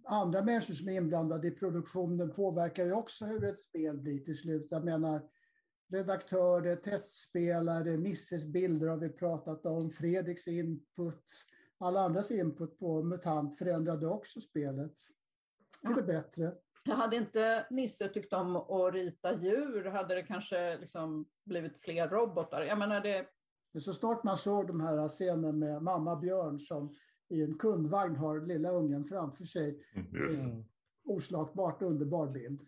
[0.05, 4.39] andra människor som är inblandade i produktionen påverkar ju också hur ett spel blir till
[4.39, 4.67] slut.
[4.71, 5.29] Jag menar
[5.89, 11.25] redaktörer, testspelare, Nisses bilder har vi pratat om, Fredriks input,
[11.79, 14.95] alla andras input på MUTANT förändrade också spelet
[15.87, 16.53] till det bättre.
[16.85, 22.09] Jag hade inte Nisse tyckt om att rita djur hade det kanske liksom blivit fler
[22.09, 22.63] robotar.
[22.63, 23.27] Jag menar det,
[23.81, 26.95] så snart man såg de här scenen med mamma Björn som
[27.29, 29.85] i en kundvagn har lilla ungen framför sig.
[29.95, 30.65] Mm.
[31.05, 32.61] oslagbart underbar bild.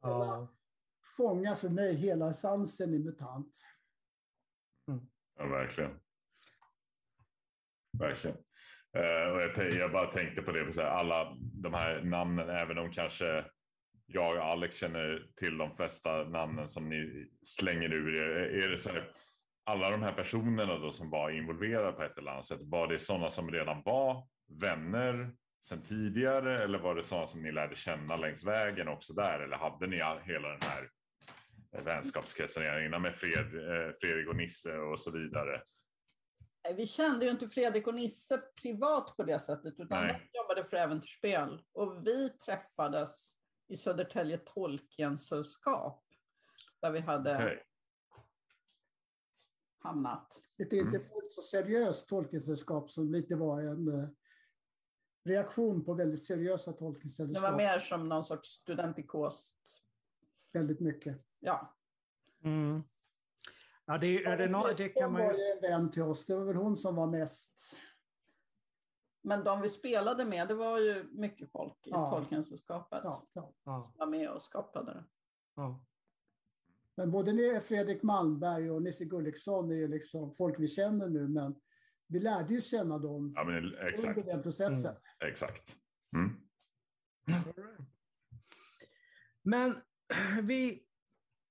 [0.00, 0.48] ja.
[1.16, 3.52] Fångar för mig hela essensen i MUTANT.
[5.38, 5.90] Ja, verkligen.
[7.98, 8.36] Verkligen.
[8.96, 12.48] Eh, och jag, jag bara tänkte på det, på så här, alla de här namnen,
[12.48, 13.44] även om kanske
[14.06, 18.64] jag och Alex känner till de flesta namnen som ni slänger ur er.
[18.64, 19.12] Är det så här,
[19.64, 22.98] alla de här personerna då som var involverade på ett eller annat sätt, var det
[22.98, 24.28] sådana som redan var
[24.60, 29.40] vänner sedan tidigare eller var det sådana som ni lärde känna längs vägen också där?
[29.40, 30.90] Eller hade ni hela den här
[31.84, 35.62] vänskapskretsen redan innan med Fred, eh, Fredrik och Nisse och så vidare?
[36.76, 40.30] vi kände ju inte Fredrik och Nisse privat på det sättet, utan Nej.
[40.32, 41.62] de jobbade för äventyrsspel.
[41.72, 43.30] Och vi träffades
[43.68, 46.04] i Södertälje Tolkien-sällskap,
[46.82, 47.62] där vi hade Okej.
[49.84, 50.40] Hamnat.
[50.58, 54.08] Ett inte fullt så seriöst tolkningssällskap som lite var en eh,
[55.24, 57.56] reaktion på väldigt seriösa Det var tolkningssällskap.
[57.56, 59.56] mer som någon sorts studentikost.
[60.52, 61.24] Väldigt mycket.
[61.40, 61.70] Ja,
[62.44, 62.82] Mm.
[63.86, 65.38] Ja, det, är det, nå- det kan man var ju...
[65.38, 66.26] ju en vän till oss.
[66.26, 67.76] Det var väl hon som var mest...
[69.22, 72.10] men de vi spelade med, det var ju mycket folk i Ja.
[72.10, 73.52] Tolkien-sällskapet Ja, ja.
[73.64, 75.04] Ja, som var med och skapade det.
[75.54, 75.84] ja.
[76.96, 81.28] Men både ni- Fredrik Malmberg och Nisse Gulliksson är ju liksom folk vi känner nu,
[81.28, 81.54] men
[82.06, 84.18] vi lärde ju känna dem Ja, men exakt.
[84.18, 84.94] under den processen.
[85.20, 85.76] Exakt.
[86.16, 86.40] Mm.
[89.42, 89.80] Men
[90.42, 90.86] vi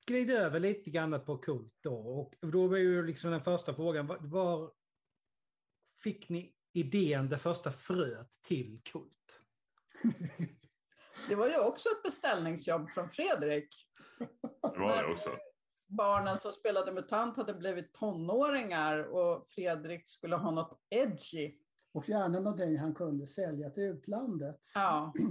[0.06, 1.96] glider över lite grann på Kult då.
[2.42, 4.72] Och då var ju liksom den första frågan, var, var
[6.04, 9.40] fick ni idén, det första fröet till Kult?
[11.28, 13.88] Det var ju också ett beställningsjobb från Fredrik.
[14.62, 15.30] Det var det också.
[15.88, 21.56] Barnen som spelade MUTANT hade blivit tonåringar och Fredrik skulle ha något edgy.
[21.94, 24.60] Och gärna någonting han kunde sälja till utlandet.
[24.76, 25.14] Ja.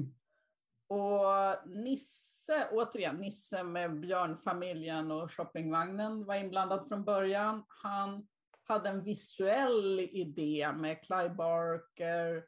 [0.88, 7.64] Och Nisse, återigen, Nisse med Björnfamiljen och shoppingvagnen var inblandad från början.
[7.68, 8.26] Han
[8.62, 12.44] hade en visuell idé med Clive Barker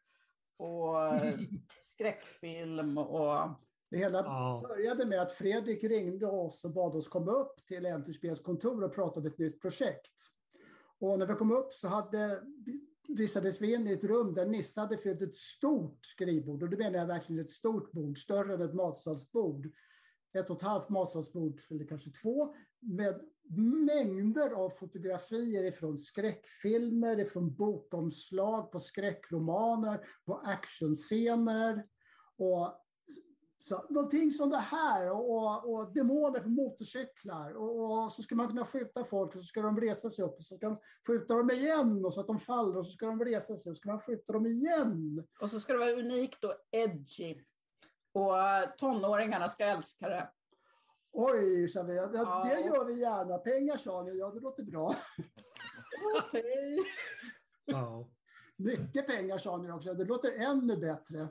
[0.56, 0.96] och
[1.94, 3.48] skräckfilm och
[3.90, 4.64] Det hela Ja.
[4.68, 8.94] började med att Fredrik ringde oss och bad oss komma upp till Äventyrsspels kontor och
[8.94, 10.14] prata om ett nytt projekt.
[11.00, 12.42] Och när vi kom upp så hade
[13.08, 16.62] visades vi in i ett rum där Nisse hade fyllt ett stort skrivbord.
[16.62, 19.72] Och det menar jag verkligen ett stort bord, större än ett matsalsbord.
[20.34, 23.20] Ett och ett halvt matsalsbord, eller kanske två, med
[23.86, 31.86] mängder av fotografier ifrån skräckfilmer, ifrån bokomslag, på skräckromaner, på actionscener.
[32.36, 32.80] Och
[33.64, 38.34] så, någonting som det här och, och, och demoner på motorcyklar och, och, så ska
[38.34, 40.78] man kunna skjuta folk och så ska de resa sig upp och så ska man
[41.06, 43.76] skjuta dem igen och så att de faller och så ska de resa sig och
[43.76, 45.26] så ska man skjuta dem igen.
[45.40, 47.40] Och så ska det vara unikt och edgy.
[48.14, 50.30] Och eh, tonåringarna ska älska det.
[51.12, 51.96] Oj, sa vi.
[51.96, 52.44] Ja, ja.
[52.44, 53.38] Det gör vi gärna.
[53.38, 54.18] Pengar sa ni.
[54.18, 54.94] Ja, det låter bra.
[56.16, 56.78] Okej.
[57.64, 58.08] Ja.
[58.56, 59.94] Mycket pengar sa ni också.
[59.94, 61.28] Det låter ännu bättre.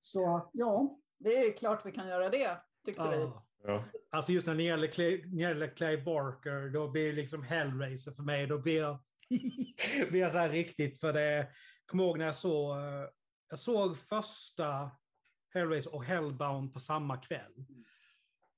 [0.00, 0.98] Så ja.
[1.18, 3.20] Det är klart vi kan göra det, tyckte vi.
[3.20, 3.46] Ja.
[3.64, 3.84] Ja.
[4.10, 7.42] Alltså just när det gäller Clay, när det gäller Clay Barker, då blir det liksom
[7.42, 8.46] Hellraiser för mig.
[8.46, 8.98] Då blir jag,
[10.10, 11.48] blir jag så här riktigt, för det,
[11.86, 13.08] kom ihåg när jag såg, eh,
[13.48, 14.90] jag såg första
[15.48, 17.64] Hellraiser och Hellbound på samma kväll.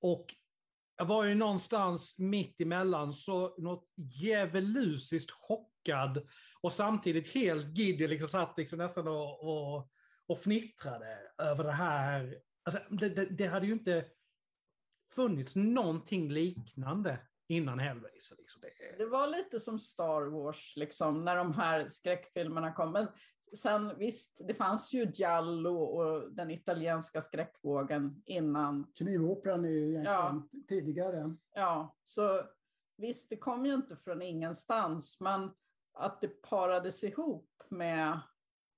[0.01, 0.35] Och
[0.97, 6.29] jag var ju någonstans mitt emellan, så något djävulusiskt chockad
[6.61, 9.91] och samtidigt helt giddy, liksom satt liksom nästan och, och,
[10.27, 12.39] och fnittrade över det här.
[12.63, 14.05] Alltså, det, det, det hade ju inte
[15.15, 18.37] funnits någonting liknande innan Hellraiser.
[18.39, 18.61] Liksom.
[18.61, 22.93] Det, Det var lite som Star Wars, liksom, när de här skräckfilmerna kom.
[22.93, 23.09] Men
[23.57, 28.87] sen visst, det fanns ju Giallo och den italienska skräckvågen innan.
[28.95, 31.37] Knivoperan är ju egentligen tidigare.
[31.55, 32.43] Ja, så
[32.97, 35.51] visst, det kom ju inte från ingenstans, men
[35.93, 38.21] att det parades ihop med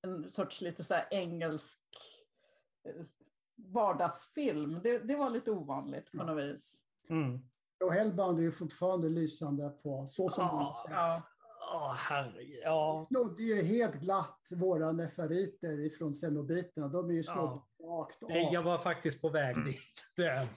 [0.02, 1.80] en sorts lite så här engelsk
[2.84, 3.04] eh,
[3.56, 6.24] vardagsfilm, det, det var lite ovanligt på Ja.
[6.24, 6.82] något vis.
[7.08, 7.38] mm.
[7.84, 11.24] Och Hellbound är ju fortfarande lysande på så som Ja, sett.
[11.70, 12.60] Ja, Åh, herregud.
[12.64, 13.06] Ja.
[13.08, 16.88] snodde ju helt glatt våra neferiter ifrån cenobiterna.
[16.88, 18.30] De är ju snodda rakt av.
[18.30, 20.12] Jag var faktiskt på väg dit.
[20.16, 20.48] Det.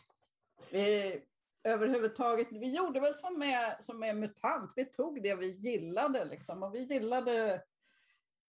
[0.71, 1.21] vi,
[1.63, 6.63] överhuvudtaget, vi gjorde väl som med, som med MUTANT, vi tog det vi gillade liksom.
[6.63, 7.61] Och vi gillade,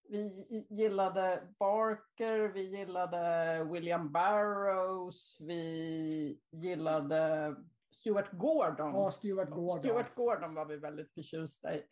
[0.09, 7.55] vi gillade Barker, vi gillade William Burroughs, vi gillade
[7.91, 8.93] Stuart Gordon.
[8.95, 9.79] Ja, Stuart Gordon.
[9.79, 11.83] Stuart Gordon var vi väldigt förtjusta i.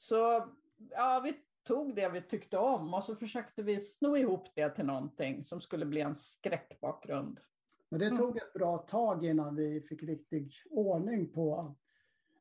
[0.00, 0.48] Så
[0.90, 4.86] ja, vi tog det vi tyckte om och så försökte vi sno ihop det till
[4.86, 7.40] någonting som skulle bli en skräckbakgrund.
[7.88, 11.74] Men det tog ett bra tag innan vi fick riktig ordning på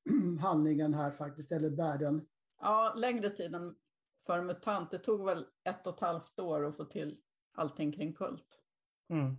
[0.42, 2.28] handlingen här faktiskt, eller världen.
[2.62, 3.76] Ja, längre tid än
[4.20, 4.92] för MUTANT.
[4.92, 7.18] Det tog väl ett och ett halvt år att få till
[7.52, 8.60] allting kring Kult.
[9.10, 9.36] Mm.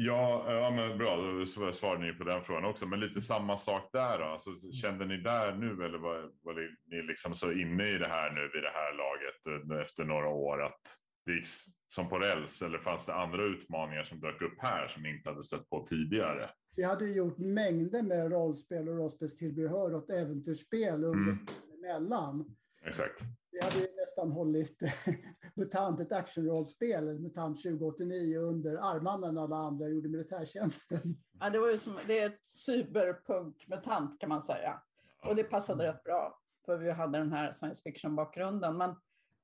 [0.00, 2.86] Ja, ja men bra, då sv- svarade ni på den frågan också.
[2.86, 4.24] Men lite samma sak där då.
[4.24, 6.54] Alltså, kände ni där nu eller var, var
[6.86, 10.28] ni liksom så inne i det här nu vid det här laget eh, efter några
[10.28, 10.80] år att
[11.26, 11.46] det gick
[11.94, 15.28] som på räls eller fanns det andra utmaningar som dök upp här som ni inte
[15.28, 16.50] hade stött på tidigare?
[16.76, 21.46] Vi hade gjort mängder med rollspel och rollspelstillbehör och äventyrsspel under Mm.
[21.78, 22.56] emellan.
[22.86, 23.20] Exakt.
[23.50, 24.80] Vi hade ju nästan hållit
[25.54, 31.16] MUTANT, ett actionrollspel, MUTANT 2089, under armarna när alla andra gjorde militärtjänsten.
[31.40, 34.82] Ja, det, var ju som, det är ett cyberpunk-MUTANT kan man säga.
[35.22, 38.76] Och det passade rätt bra, för vi hade den här science fiction-bakgrunden.
[38.76, 38.94] Men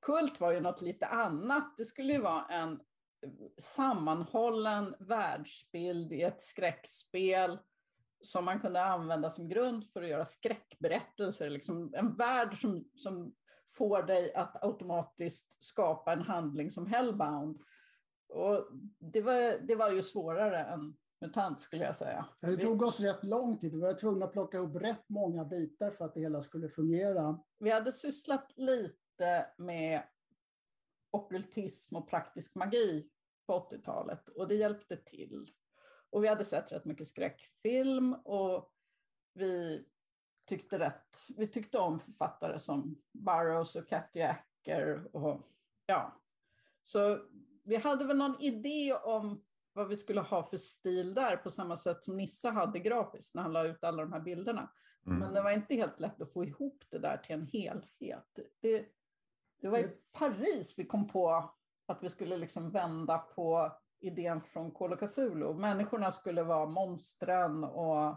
[0.05, 1.77] Kult var ju något lite annat.
[1.77, 2.79] Det skulle ju vara en
[3.57, 7.59] sammanhållen världsbild i ett skräckspel
[8.21, 11.49] som man kunde använda som grund för att göra skräckberättelser.
[11.49, 13.33] Liksom en värld som, som
[13.77, 17.59] får dig att automatiskt skapa en handling som Hellbound.
[18.29, 18.67] Och
[18.99, 22.25] det, var, det var ju svårare än MUTANT skulle jag säga.
[22.41, 23.73] Det tog oss rätt lång tid.
[23.73, 27.39] Vi var tvungna att plocka ihop rätt många bitar för att det hela skulle fungera.
[27.59, 30.03] Vi hade sysslat lite med
[31.11, 33.09] ockultism och praktisk magi
[33.47, 35.47] på 80-talet och det hjälpte till.
[36.09, 38.71] Och vi hade sett rätt mycket skräckfilm och
[39.33, 39.85] vi
[40.45, 41.27] tyckte rätt.
[41.37, 45.41] Vi tyckte om författare som Burroughs och Katty Acker och
[45.85, 46.21] ja.
[46.83, 47.19] Så
[47.63, 51.77] vi hade väl någon idé om vad vi skulle ha för stil där på samma
[51.77, 54.71] sätt som Nissa hade grafiskt när han la ut alla de här bilderna.
[55.05, 55.19] Mm.
[55.19, 58.39] Men det var inte helt lätt att få ihop det där till en helhet.
[58.61, 58.85] Det,
[59.61, 61.53] det var i Paris vi kom på
[61.85, 65.53] att vi skulle liksom vända på idén från of Cthulhu.
[65.53, 68.15] Människorna skulle vara monstren och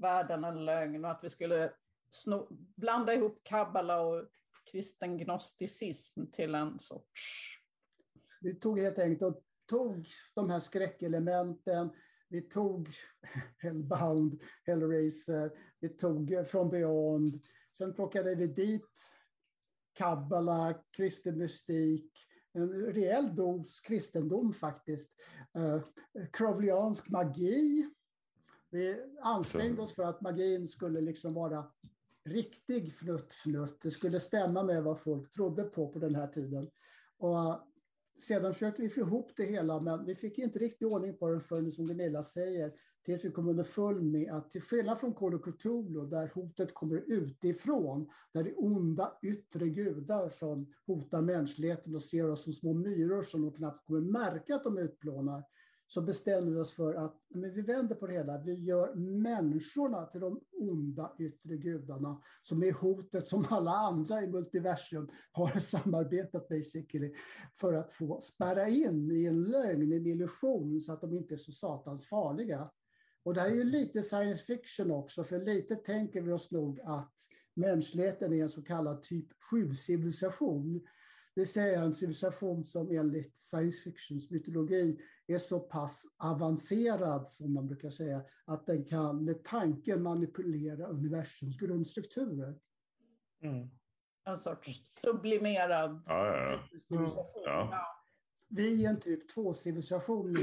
[0.00, 1.72] världen en lögn och att vi skulle
[2.10, 4.24] sno, blanda ihop kabbala och
[4.72, 7.54] kristen gnosticism till en sorts...
[8.40, 11.90] Vi tog helt enkelt och tog de här skräckelementen.
[12.28, 12.88] Vi tog
[13.58, 17.40] Hellbound, Hellraiser, vi tog eh, From Beyond,
[17.78, 19.14] Sen plockade vi dit
[19.92, 22.12] kabbala, kristen mystik,
[22.52, 25.10] en rejäl dos kristendom faktiskt.
[25.56, 25.82] Eh, uh,
[26.32, 27.90] Crowleyansk magi.
[28.70, 31.64] Vi ansträngde oss för att magin skulle liksom vara
[32.24, 33.80] riktig fnutt-fnutt.
[33.82, 36.70] Det skulle stämma med vad folk trodde på på den här tiden.
[37.18, 37.60] Och
[38.20, 41.40] sedan försökte vi få ihop det hela, men vi fick inte riktigt ordning på det
[41.40, 42.72] förrän, som Gunilla säger,
[43.04, 47.04] tills vi kom underfund med att till skillnad från Call of Cthulhu, där hotet kommer
[47.06, 52.74] utifrån, där det är onda yttre gudar som hotar mänskligheten och ser oss som små
[52.74, 55.44] myror som de knappt kommer märka att de utplånar,
[55.90, 58.38] så bestämde vi oss för att men vi vänder på det hela.
[58.38, 64.26] Vi gör människorna till de onda yttre gudarna som är hotet som alla andra i
[64.26, 67.12] multiversum har samarbetat basically
[67.54, 71.38] för att få spärra in i en lögn, en illusion så att de inte är
[71.38, 72.70] så satans farliga.
[73.22, 76.80] Och det här är ju lite science fiction också, för lite tänker vi oss nog
[76.80, 77.14] att
[77.54, 80.80] mänskligheten är en så kallad typ 7-civilisation.
[81.34, 87.54] Det vill säga en civilisation som enligt science fictions mytologi är så pass avancerad, som
[87.54, 92.58] man brukar säga, att den kan med tanken manipulera universums grundstrukturer.
[93.42, 93.68] Mm.
[94.24, 97.42] En sorts sublimerad ja, ja, civilisation.
[97.44, 98.04] Ja.
[98.48, 100.36] Vi är en typ 2-civilisation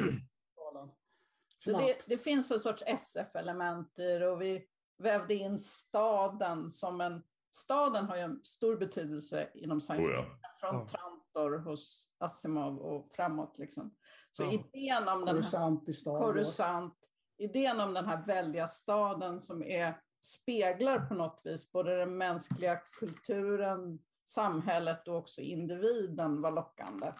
[1.65, 4.65] så det, det, finns en sorts SF-element i det och vi
[4.97, 7.23] vävde in staden som en...
[7.55, 10.49] Staden har ju en stor betydelse inom science fiction, oh ja.
[10.59, 10.87] från ja.
[10.87, 13.57] Trantor hos Asimov och framåt.
[13.57, 13.95] Liksom.
[14.31, 14.51] Så ja.
[14.51, 15.89] idén om den här...
[15.89, 16.21] i staden.
[16.21, 16.97] Korusant.
[17.37, 22.75] Idén om den här väldiga staden som är, speglar på något vis både den mänskliga
[22.99, 27.13] kulturen, samhället och också individen var lockande.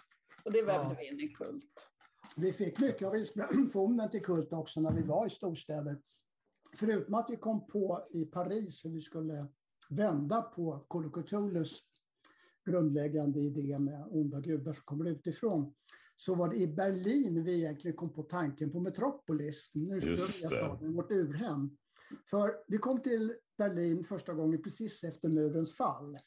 [0.46, 0.96] Och det vävde ja.
[1.00, 1.90] vi in i kult.
[2.38, 6.02] Vi fick mycket av inspirationen till kult också när vi var i storstäder.
[6.80, 9.48] Förutom att vi kom på i Paris hur vi skulle
[9.90, 11.82] vända på Cthulhus
[12.66, 15.74] grundläggande idé med onda gudar som kommer utifrån,
[16.18, 20.94] så var det i Berlin vi egentligen kom på tanken på Metropolis, den ursprungliga staden,
[20.94, 21.78] vårt urhem.
[22.30, 26.20] För vi kom till Berlin första gången precis efter murens fall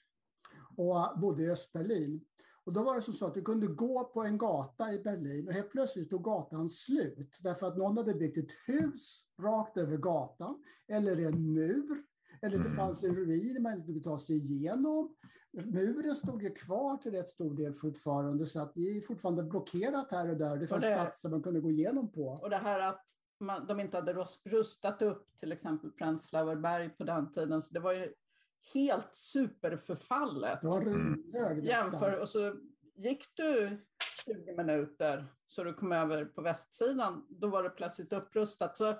[0.76, 2.24] och bodde i Östberlin.
[2.64, 5.48] Och då var det som så att du kunde gå på en gata i Berlin
[5.48, 9.96] och helt plötsligt stod gatan slut därför att någon hade byggt ett hus rakt över
[9.96, 12.04] gatan eller en mur
[12.42, 12.76] eller det mm.
[12.76, 15.16] fanns en ruin man inte kunde ta sig igenom.
[15.52, 20.10] Muren stod ju kvar till rätt stor del fortfarande så att det är fortfarande blockerat
[20.10, 20.56] här och där.
[20.56, 22.26] Det fanns det, platser man kunde gå igenom på.
[22.26, 23.04] Och det här att
[23.40, 27.80] man, de inte hade rustat upp till exempel Prenzlauer berg på den tiden, så det
[27.80, 28.12] var ju
[28.74, 30.60] helt superförfallet.
[30.60, 32.54] Det var ruinhög Jämför, och så
[32.94, 33.80] gick du
[34.24, 38.76] 20 minuter så du kom över på västsidan, då var det plötsligt upprustat.
[38.76, 38.94] Så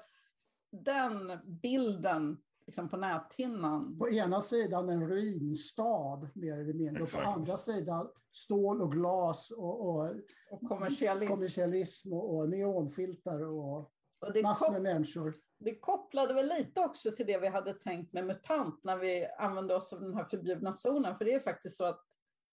[0.71, 2.37] den bilden
[2.69, 3.99] liksom på näthinnan.
[3.99, 9.51] På ena sidan en ruinstad, mer eller mindre, och på andra sidan stål och glas
[9.51, 10.07] och, och,
[10.51, 16.81] och kommersialism, kommersialism och, och neonfilter och, och massor med människor det kopplade väl lite
[16.81, 20.25] också till det vi hade tänkt med MUTANT när vi använde oss av den här
[20.25, 21.19] förbjudna zonen.
[21.19, 22.05] För det är faktiskt så att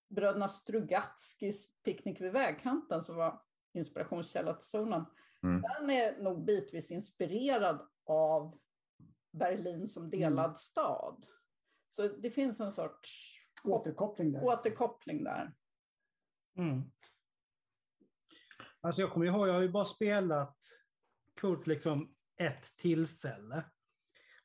[0.09, 3.41] bröderna Strugatskis Picknick vid vägkanten, som var
[3.73, 5.05] inspirationskälla till zonen,
[5.43, 5.61] mm.
[5.61, 8.59] den är nog bitvis inspirerad av
[9.37, 10.55] Berlin som delad mm.
[10.55, 11.25] stad.
[11.89, 14.43] Så det finns en sorts återkoppling där.
[14.43, 15.53] Återkoppling där.
[16.57, 16.81] Mm.
[18.81, 20.57] Alltså jag kommer ihåg, jag har ju bara spelat
[21.35, 23.63] Kult liksom ett tillfälle.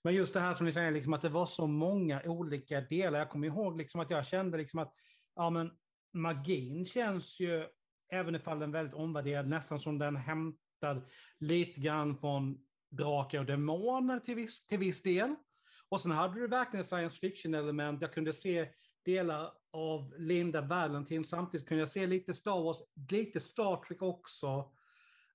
[0.02, 3.18] Men just det här som ni säger, liksom att det var så många olika delar.
[3.18, 4.94] Jag kommer ihåg liksom att jag kände liksom att
[5.34, 5.70] ja, men
[6.12, 7.66] magin känns ju,
[8.12, 11.08] även ifall den är väldigt omvärderad, nästan som den hämtad
[11.38, 15.34] lite grann från drakar och demoner till viss, till viss del.
[15.88, 18.03] Och sen hade du verkligen science fiction-element.
[18.03, 18.68] Jag kunde se
[19.05, 22.76] delar av Linda Valentin, samtidigt kunde jag se lite Star Wars,
[23.11, 24.72] lite Star Trek också.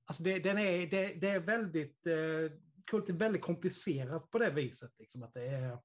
[0.05, 4.49] Alltså det, den är, det, det är väldigt, eh, kult är väldigt komplicerat på det
[4.49, 4.91] viset.
[4.99, 5.77] Liksom, att det är,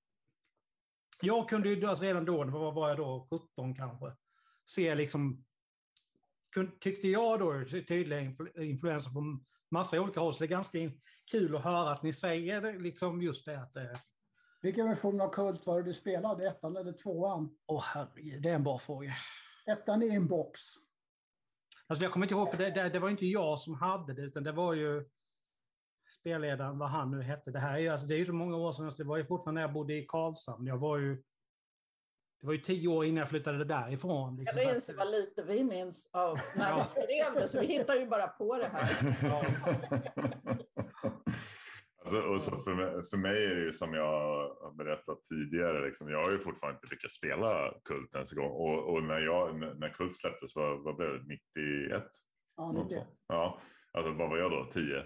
[1.20, 4.12] jag kunde ju alltså redan då, vad var jag då, 17 kanske,
[4.66, 5.44] se liksom,
[6.80, 8.20] tyckte jag då, tydliga
[8.56, 10.78] influenser från massa olika håll, så det är ganska
[11.30, 13.82] kul att höra att ni säger liksom just det att eh,
[14.62, 16.48] vilken version av Kult var det du spelade?
[16.48, 17.56] Ettan eller tvåan?
[17.66, 19.12] Åh oh, herregud, det är en bra fråga.
[19.66, 20.60] Ettan är en box.
[21.86, 24.22] Alltså jag kommer inte ihåg, för det, det, det, var inte jag som hade det,
[24.22, 25.08] utan det var ju
[26.20, 27.50] spelledaren, vad han nu hette.
[27.50, 29.24] Det här är ju, alltså, det är ju så många år sedan, det var ju
[29.24, 30.66] fortfarande när jag bodde i Karlshamn.
[30.66, 31.22] Jag var ju,
[32.40, 34.36] det var ju tio år innan jag flyttade därifrån.
[34.36, 37.94] Liksom, jag minns vad lite vi minns av när vi skrev det, så vi hittar
[37.94, 38.96] ju bara på det här.
[42.02, 44.04] Alltså, och så för, mig, för mig är det ju som jag
[44.62, 48.50] har berättat tidigare, liksom, jag har ju fortfarande inte lyckats spela Kult ens en gång.
[48.50, 51.38] Och, och när, jag, när Kult släpptes, vad, vad blev det,
[51.88, 52.02] 91?
[52.56, 53.02] Ja, Något 91.
[53.06, 53.24] sånt.
[53.28, 53.60] Ja,
[53.92, 54.64] alltså vad var jag då?
[54.72, 55.04] 10?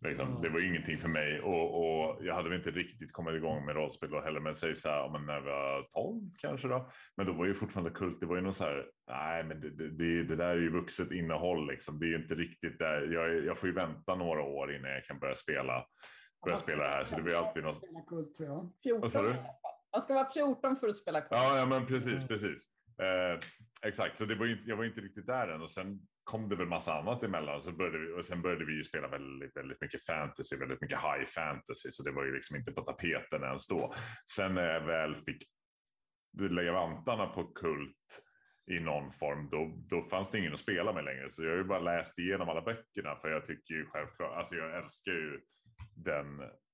[0.00, 0.28] Liksom.
[0.34, 0.40] Ja.
[0.42, 3.76] Det var ingenting för mig och, och jag hade väl inte riktigt kommit igång med
[3.76, 4.40] rollspel då heller.
[4.40, 6.90] Men säg så här, men när jag var 12 kanske då.
[7.16, 8.20] Men då var ju fortfarande kult.
[8.20, 11.12] Det var ju någon så här, nej, men det, det, det, där är ju vuxet
[11.12, 11.98] innehåll liksom.
[11.98, 13.12] Det är ju inte riktigt där.
[13.12, 15.86] Jag, jag får ju vänta några år innan jag kan börja spela,
[16.44, 17.04] börja spela det här.
[17.04, 17.76] Så det ju alltid något.
[17.76, 18.70] Spela kult, tror jag.
[18.82, 19.34] 14 Vad sa du?
[19.92, 21.28] Man ska vara 14 för att spela kort.
[21.30, 22.28] Ja, ja men precis, Mm.
[22.28, 22.77] precis.
[23.02, 23.38] Eh,
[23.82, 26.56] exakt, så det var ju, jag var inte riktigt där än och sen kom det
[26.56, 29.80] väl massa annat emellan så började vi, och sen började vi ju spela väldigt, väldigt
[29.80, 33.66] mycket fantasy, väldigt mycket high fantasy, så det var ju liksom inte på tapeten ens
[33.66, 33.92] då.
[34.30, 35.42] Sen när jag väl fick
[36.38, 38.22] lägga vantarna på kult
[38.70, 41.30] i någon form, då, då fanns det ingen att spela med längre.
[41.30, 44.54] Så jag har ju bara läst igenom alla böckerna för jag tycker ju självklart, alltså
[44.54, 45.40] jag älskar ju
[45.96, 46.26] den,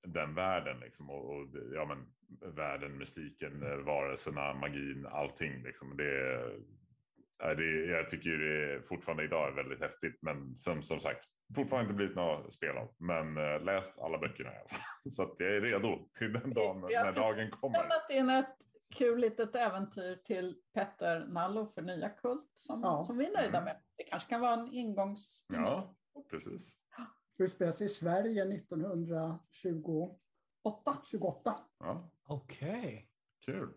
[0.05, 2.07] den världen liksom och, och ja men
[2.55, 5.96] världen, mystiken, eh, varelserna, magin, allting liksom.
[5.96, 6.34] Det,
[7.42, 11.24] är det, jag tycker ju det fortfarande idag är väldigt häftigt, men som, som sagt,
[11.57, 14.78] fortfarande inte blivit något spel av, men äh, läst alla böckerna i alla fall.
[15.11, 17.78] Så att jag är redo till den dagen har när dagen kommer.
[17.78, 18.57] lämnat in ett
[18.94, 23.05] kul litet äventyr till Petter Nallo för nya Kult som, Ja.
[23.05, 23.64] som vi är nöjda Mm.
[23.64, 23.76] med.
[23.96, 25.46] Det kanske kan vara en ingångs...
[25.52, 25.94] Ja,
[26.30, 26.76] precis.
[27.39, 30.16] Utspelar sig i Sverige 1928.
[30.62, 30.99] Åtta.
[31.78, 33.11] Ja, Okej.
[33.45, 33.72] kul.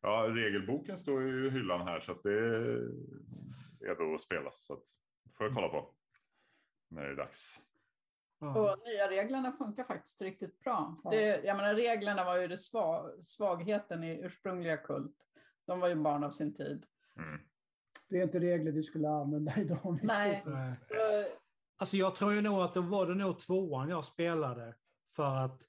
[0.00, 2.90] Ja, regelboken står ju i hyllan här så att det är
[3.86, 4.64] redo att spelas.
[4.64, 4.82] Så att
[5.36, 5.94] får jag kolla på
[6.88, 7.60] när det är dags.
[8.38, 8.72] Ja.
[8.72, 10.96] Och nya reglerna funkar faktiskt riktigt bra.
[11.04, 11.10] Ja.
[11.10, 15.16] Det, jag menar, reglerna var ju det sva, svagheten i ursprungliga Kult.
[15.66, 16.86] De var ju barn av sin tid.
[17.16, 17.40] Mm.
[18.08, 20.00] Det är inte regler vi skulle använda idag.
[20.02, 20.42] Nej.
[21.76, 24.74] Alltså jag tror ju nog att det var det nog tvåan jag spelade.
[25.16, 25.62] För att,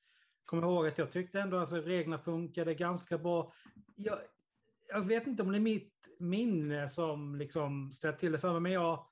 [0.46, 3.54] kom ihåg att jag tyckte ändå att alltså, reglerna funkade ganska bra.
[3.96, 4.20] Jag,
[4.88, 8.62] jag vet inte om det är mitt minne som liksom ställt till det för mig,
[8.62, 9.06] men jag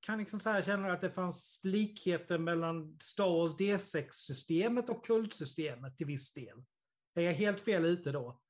[0.00, 5.96] kan liksom så här känna att det fanns likheter mellan Star Wars D6-systemet och kultsystemet
[5.96, 6.64] till viss del.
[7.14, 8.40] Är jag helt fel ute då?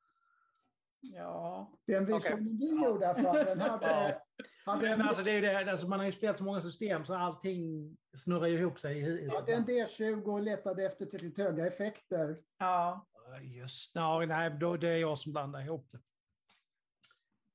[1.13, 4.21] Ja, Den visionen vi gjorde i alla fall, den hade,
[4.65, 7.15] hade, en, alltså det är det, alltså man har ju spelat så många system så
[7.15, 8.99] allting snurrar ju ihop sig.
[8.99, 9.35] i huvudet.
[9.35, 12.43] hade en D20 och letade efter tillräckligt höga effekter.
[12.59, 13.07] ja.
[13.43, 15.99] Just no, nej, då, det är jag som blandar ihop det.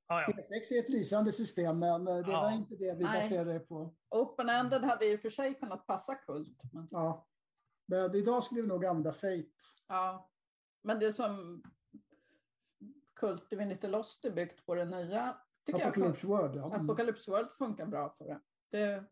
[0.08, 0.28] Ja, ja.
[0.28, 2.42] D6 är ett lysande system, men eh, det Ja.
[2.42, 3.22] var inte det vi Nej.
[3.22, 3.96] baserade det på.
[4.16, 6.60] Open-ended hade i och för sig kunnat passa Kult.
[6.74, 7.28] Men, Ja.
[7.88, 9.46] Men idag skulle vi nog använda Fate.
[9.88, 10.30] ja.
[10.84, 11.64] men det som
[13.20, 16.56] Kult Divinity Lost är byggt på det nya tycker jag Apocalypse World.
[16.56, 16.66] Ja.
[16.76, 16.86] Mm.
[16.86, 18.40] Apocalypse World funkar bra för det.
[18.72, 19.04] det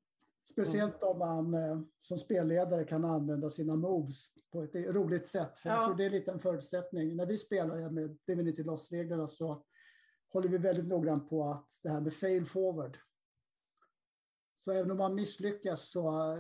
[0.51, 5.59] Speciellt om man eh, som spelledare kan använda sina moves på ett roligt sätt.
[5.59, 5.85] För jag Ja.
[5.85, 7.15] tror det är lite en förutsättning.
[7.15, 9.63] När vi spelar med Divinity Lost-reglerna så
[10.33, 12.97] håller vi väldigt noggrant på att det här med fail forward.
[14.63, 16.39] Så även om man misslyckas så eh,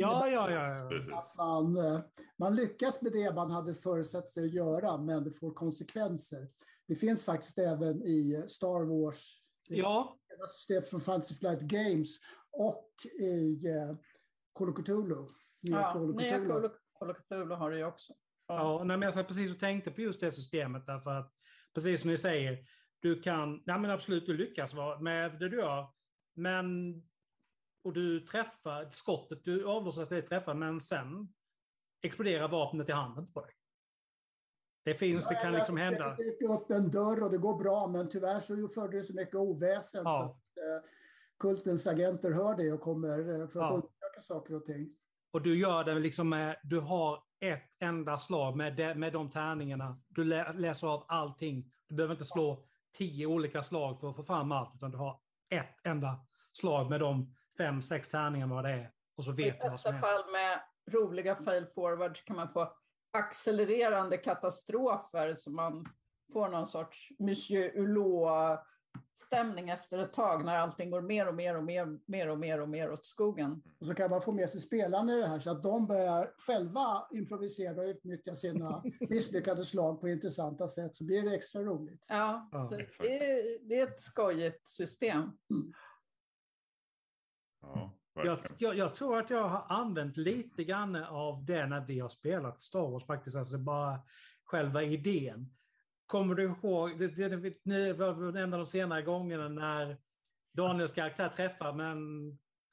[0.00, 0.90] Ja, ja, ja.
[1.08, 1.22] ja.
[1.38, 2.00] Man, eh,
[2.38, 6.48] man lyckas med det man hade förutsatt sig att göra, men det får konsekvenser.
[6.88, 12.08] Det finns faktiskt även i Star Wars, Ja, ett system från Fantasy Flight Games
[12.50, 12.90] och
[13.20, 13.96] i eh,
[14.54, 15.26] Call of Cthulhu.
[15.60, 16.48] Ja, Call of nya Cthulhu.
[16.52, 18.12] Call of- Call of Cthulhu har det ju också.
[18.48, 21.32] ja nej, men jag satt precis och tänkte på just det systemet därför att
[21.74, 22.58] precis som ni säger,
[23.00, 25.86] du kan, nej men absolut, du lyckas vara med det du gör,
[26.34, 26.94] men
[27.84, 31.28] och du träffar skottet, du avlossar att det träffar, men sen
[32.02, 33.50] exploderar vapnet i handen på dig.
[34.84, 36.16] Det finns, det kan liksom hända.
[36.16, 39.34] trycka upp en dörr och det går bra, men tyvärr så förde det så mycket
[39.34, 40.24] oväsen så Ja.
[40.24, 40.88] att eh,
[41.38, 43.74] kultens agenter hör det och kommer eh, för att Ja.
[43.74, 44.96] undersöka saker och ting.
[45.30, 49.30] Och du gör det liksom med, du har ett enda slag med, de, med de
[49.30, 50.00] tärningarna.
[50.08, 51.72] Du lä, läser av allting.
[51.88, 55.20] Du behöver inte slå tio olika slag för att få fram allt, utan du har
[55.48, 58.90] ett enda slag med de fem, sex tärningarna vad det är.
[59.16, 62.72] Och så I vet som bästa fall med roliga fail forwards kan man få
[63.12, 65.86] accelererande katastrofer så man
[66.32, 71.64] får någon sorts Monsieur Hulot-stämning efter ett tag när allting går mer och mer och
[71.64, 73.62] mer, mer och mer och mer åt skogen.
[73.80, 76.32] Och så kan man få med sig spelarna i det här så att de börjar
[76.38, 82.06] själva improvisera och utnyttja sina misslyckade slag på intressanta sätt så blir det extra roligt.
[82.08, 83.00] Ja, Ja, så exakt.
[83.00, 85.32] det, är, det är ett skojigt system.
[87.74, 87.92] Ja,
[88.24, 92.08] Jag, jag, jag tror att jag har använt lite grann av det när vi har
[92.08, 94.00] spelat Star Wars faktiskt, alltså bara
[94.44, 95.54] själva idén.
[96.06, 99.96] Kommer du ihåg, det, det, det, det var en av de senare gångerna när
[100.52, 101.98] Daniels karaktär träffar, men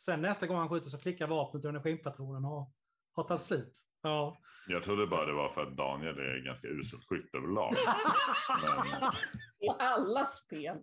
[0.02, 2.74] sen nästa gång han skjuter så klickar vapnet och energipatronen och
[3.14, 3.74] har tagit slut.
[4.10, 4.38] Ja.
[4.68, 7.74] Jag trodde bara det var för att Daniel är ganska uselt skytt överlag.
[8.64, 9.12] Men,
[9.60, 10.78] I alla spel.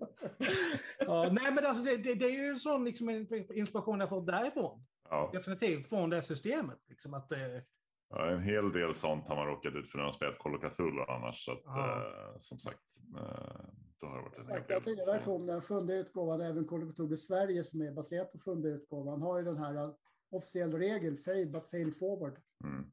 [0.99, 3.11] ja, nej, men alltså, det, det, det är ju en sån liksom,
[3.55, 4.85] inspiration jag fått därifrån.
[5.11, 6.79] ja, Definitivt från det systemet.
[6.89, 7.39] Liksom, att, eh,
[8.09, 10.61] ja, en hel del sånt har man råkat ut för när man spelat Call of
[10.73, 11.45] Cthulhu annars.
[11.45, 11.97] Så att, Ja.
[11.97, 12.83] eh, som sagt,
[13.19, 13.65] eh,
[14.01, 14.95] då har det varit en hel Sagt, Jag del.
[14.97, 19.23] tycker versionen, sjunde utgåvan, även Call of Cthulhu Sverige som är baserat på sjunde utgåvan,
[19.23, 19.95] har ju den här uh,
[20.31, 22.37] officiell regel, fail but fail forward.
[22.65, 22.85] Mm.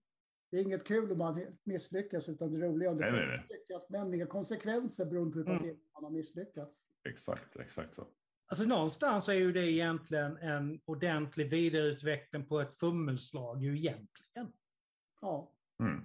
[0.51, 3.37] Det är inget kul om man misslyckas, utan det roliga är om det Nej, nej,
[3.37, 3.45] nej.
[3.49, 5.77] lyckas, men inga konsekvenser beroende på hur pass Mm.
[5.93, 6.85] man har misslyckats.
[7.09, 8.07] Exakt, exakt så.
[8.47, 14.53] alltså, någonstans är ju det egentligen en ordentlig vidareutveckling på ett fummelslag ju egentligen.
[15.21, 16.03] Ja, Mm.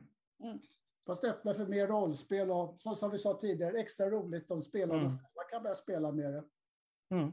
[1.06, 5.10] fast öppna för mer rollspel och som vi sa tidigare, extra roligt om spelarna Mm.
[5.10, 6.44] själva kan börja spela med det.
[7.10, 7.32] Mm.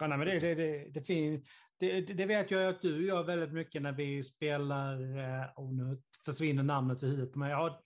[0.00, 1.44] Ja, nej, men det, det, det, det, fin-
[1.78, 5.98] det, det, vet jag att du gör väldigt mycket när vi spelar, eh, och nu
[6.24, 7.82] försvinner namnet i huvudet på mig, ja,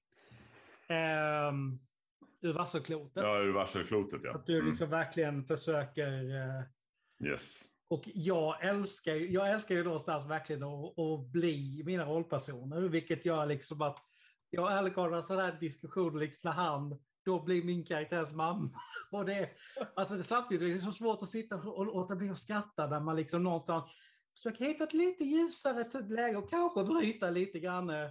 [0.89, 1.79] ehm,
[2.41, 3.23] ur Vasselklotet.
[3.23, 4.35] Ja, ur varselklotet ja.
[4.35, 4.69] Att du Mm.
[4.69, 6.63] liksom verkligen försöker, eh,
[7.29, 7.63] Yes.
[7.89, 13.47] och jag älskar, jag älskar ju någonstans verkligen att, att bli mina rollpersoner, vilket gör
[13.47, 13.99] liksom att
[14.51, 18.71] jag och Alec har sån här diskussion liksom när han då blir min karaktärs mamma.
[19.11, 19.51] Och det,
[19.95, 23.01] alltså det, samtidigt är det så svårt att sitta och låta bli att skratta när
[23.01, 23.85] man liksom någonstans
[24.37, 27.91] försöker hitta ett lite ljusare läge och kanske bryta lite grann.
[27.91, 28.11] Eh,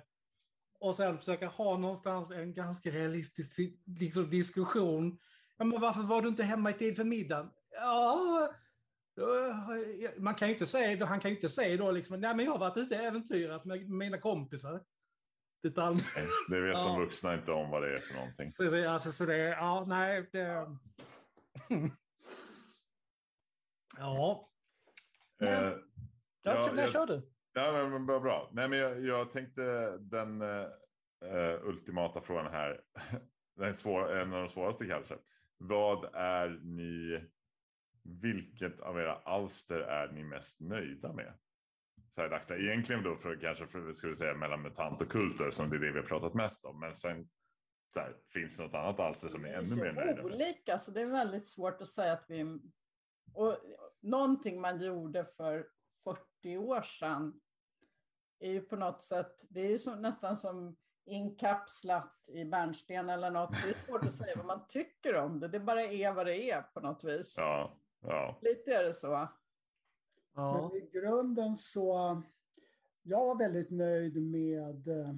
[0.80, 3.60] och sen försöka ha någonstans en ganska realistisk
[4.00, 5.20] liksom, diskussion.
[5.58, 7.50] Ja, men varför var du inte hemma i tid för middagen?
[7.72, 8.54] Ja,
[9.18, 12.46] eh, man kan ju inte säga, han kan ju inte säga då liksom, nej men
[12.46, 14.84] jag har varit ute och äventyrat med mina kompisar.
[15.64, 15.98] Utan,
[16.50, 16.84] Det vet Ja.
[16.88, 18.52] de vuxna inte om vad det är för någonting.
[18.52, 20.30] så, så, alltså, så det, ja, nej.
[20.32, 20.68] Det...
[23.98, 24.50] ja.
[25.40, 25.78] Men- Eh,
[26.44, 27.22] Jag, Ja, när jag- kör du?
[27.54, 28.50] Ja, men, men bra, bra.
[28.54, 30.66] Nej, men jag, jag tänkte den eh,
[31.26, 32.82] eh, ultimata frågan här.
[33.56, 35.18] Den svår, en av de svåraste kanske.
[35.58, 37.22] Vad är ni?
[38.22, 41.34] Vilket av era alster är ni mest nöjda med?
[42.16, 42.66] Så här dagsläget.
[42.66, 45.92] Egentligen då för kanske för, skulle säga mellan mutant och kultur som det är det
[45.92, 46.80] vi har pratat mest om.
[46.80, 47.30] Men sen
[47.94, 50.26] så här, finns det något annat alster som är ännu mer nöjda med?
[50.26, 52.60] olika, så det är väldigt svårt att säga att vi...
[53.34, 53.58] Och
[54.02, 55.68] någonting man gjorde för
[56.04, 57.42] 40 år sedan
[58.40, 63.32] är ju på något sätt, det är ju som, nästan som inkapslat i bärnsten eller
[63.32, 63.52] något.
[63.64, 65.48] Det är svårt att säga vad man tycker om det.
[65.48, 67.36] Det bara är vad det är på något vis.
[67.38, 68.40] Ja, ja.
[68.42, 69.28] Lite är det så.
[70.36, 70.70] Ja.
[70.74, 72.22] Men i grunden så,
[73.04, 75.14] jag var väldigt nöjd med eh,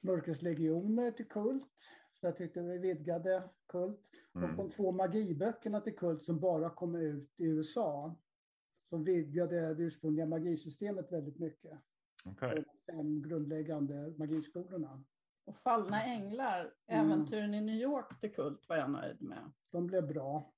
[0.00, 1.90] Mörkrets legioner till Kult.
[2.20, 4.10] Så jag tyckte vi vidgade Kult.
[4.32, 4.56] Och Mm.
[4.56, 8.16] de två magiböckerna till Kult som bara kom ut i USA.
[8.88, 11.80] Som vidgade det ursprungliga magisystemet väldigt mycket.
[12.24, 12.64] Okej.
[12.86, 15.04] De fem grundläggande magiskolorna.
[15.44, 17.06] Och Fallna änglar, Mm.
[17.10, 19.52] äventyren i New York till Kult var jag nöjd med.
[19.72, 20.53] De blev bra.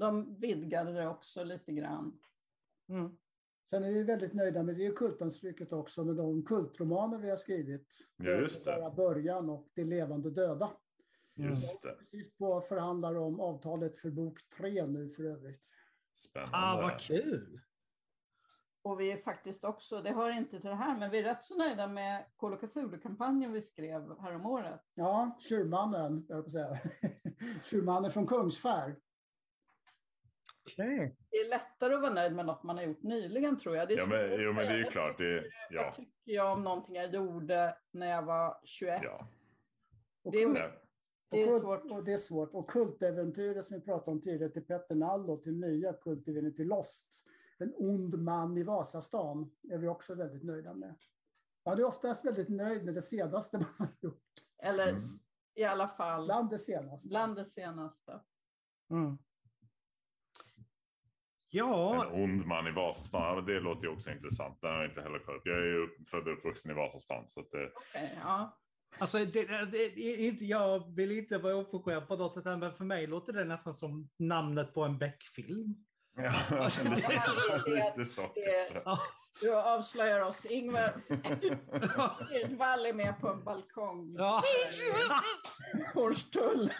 [0.00, 2.18] De vidgade det också lite grann.
[2.88, 3.16] Mm.
[3.70, 7.98] Sen är vi väldigt nöjda med det kultanstryket också med de kultromaner vi har skrivit.
[8.16, 8.76] Ja, just det.
[8.80, 10.70] Bara början och Det levande döda.
[11.34, 11.92] Just det.
[11.92, 15.64] Precis på förhandlar om avtalet för bok tre nu för övrigt.
[16.18, 16.56] Spännande.
[16.56, 17.60] Ah, vad kul!
[18.82, 21.42] Och vi är faktiskt också, det hör inte till det här, men vi är rätt
[21.42, 24.80] så nöjda med Call of Cthulhu-kampanjen vi skrev häromåret.
[24.94, 26.78] Ja, Tjurmannen, jag på att säga.
[27.64, 28.96] Tjurmannen från Kungsfärd.
[30.78, 31.16] Okej.
[31.30, 33.88] Det är lättare att vara nöjd med något man har gjort nyligen tror jag.
[33.88, 35.16] Det är Ja, men, jo, men det är ju klart.
[35.16, 39.00] tycker- Det, ja, Vad tycker jag om någonting jag gjorde när jag var 21?
[39.04, 39.28] ja.
[40.22, 40.72] Och Det är Nej.
[41.30, 41.90] Det är svårt.
[41.90, 42.54] Och det är svårt.
[42.54, 47.24] Och kultäventyret som vi pratade om tidigare till Petter Nallo, till nya kultäventyret till Lost.
[47.58, 50.96] En ond man i Vasastan är vi också väldigt nöjda med.
[51.64, 54.22] Man är oftast väldigt nöjd med det senaste man har gjort.
[54.62, 55.00] Eller Mm.
[55.54, 57.08] i alla fall Bland det senaste.
[57.08, 58.20] bland det senaste.
[58.90, 59.18] Mm.
[61.52, 64.58] Ja, En ond man i Vasastan, det låter ju också intressant.
[64.60, 65.40] Den har jag inte heller kollat.
[65.44, 67.24] Jag är ju född och uppvuxen i Vasastan.
[67.28, 68.58] Så att det, Okej, ja.
[68.98, 73.06] alltså, det, det, inte, jag vill inte vara oförskämd på något sätt, men för mig
[73.06, 75.74] låter det nästan som namnet på en Beck-film.
[76.16, 76.32] ja,
[77.64, 78.22] det- lite så.
[79.40, 80.44] Du avslöjar oss.
[80.46, 80.92] Ingvar
[82.32, 84.14] Edvall är med på en balkong.
[84.18, 84.42] Ja.
[85.94, 86.72] Hornstull.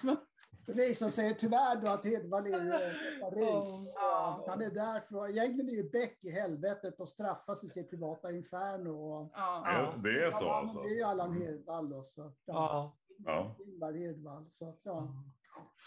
[0.67, 3.91] Det visar sig tyvärr då att Hedvall är Paris.
[3.95, 4.45] Ja.
[4.49, 8.31] Han är där för, egentligen är ju Beck i helvetet och straffas i sitt privata
[8.33, 8.91] inferno.
[8.91, 9.95] Och, Ja.
[10.05, 10.83] Det är så Ja, alltså.
[10.83, 12.03] Det är ju Allan Hirdwall då.
[12.03, 12.97] Så, att, ja.
[13.25, 13.57] Ja.
[13.67, 14.51] Ingvar Hirdwall.
[14.51, 15.13] Så att, ja.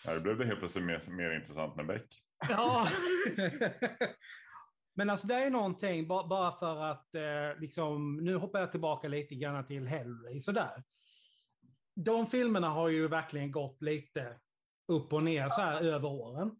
[0.05, 2.07] Här blev det helt plötsligt mer, mer intressant med Beck.
[2.49, 2.87] Ja.
[4.95, 9.07] Men alltså det är någonting, ba- bara för att eh, liksom, nu hoppar jag tillbaka
[9.07, 10.83] lite grann till Hellraiser där.
[11.95, 14.39] De filmerna har ju verkligen gått lite
[14.87, 16.51] upp och ner så här över åren.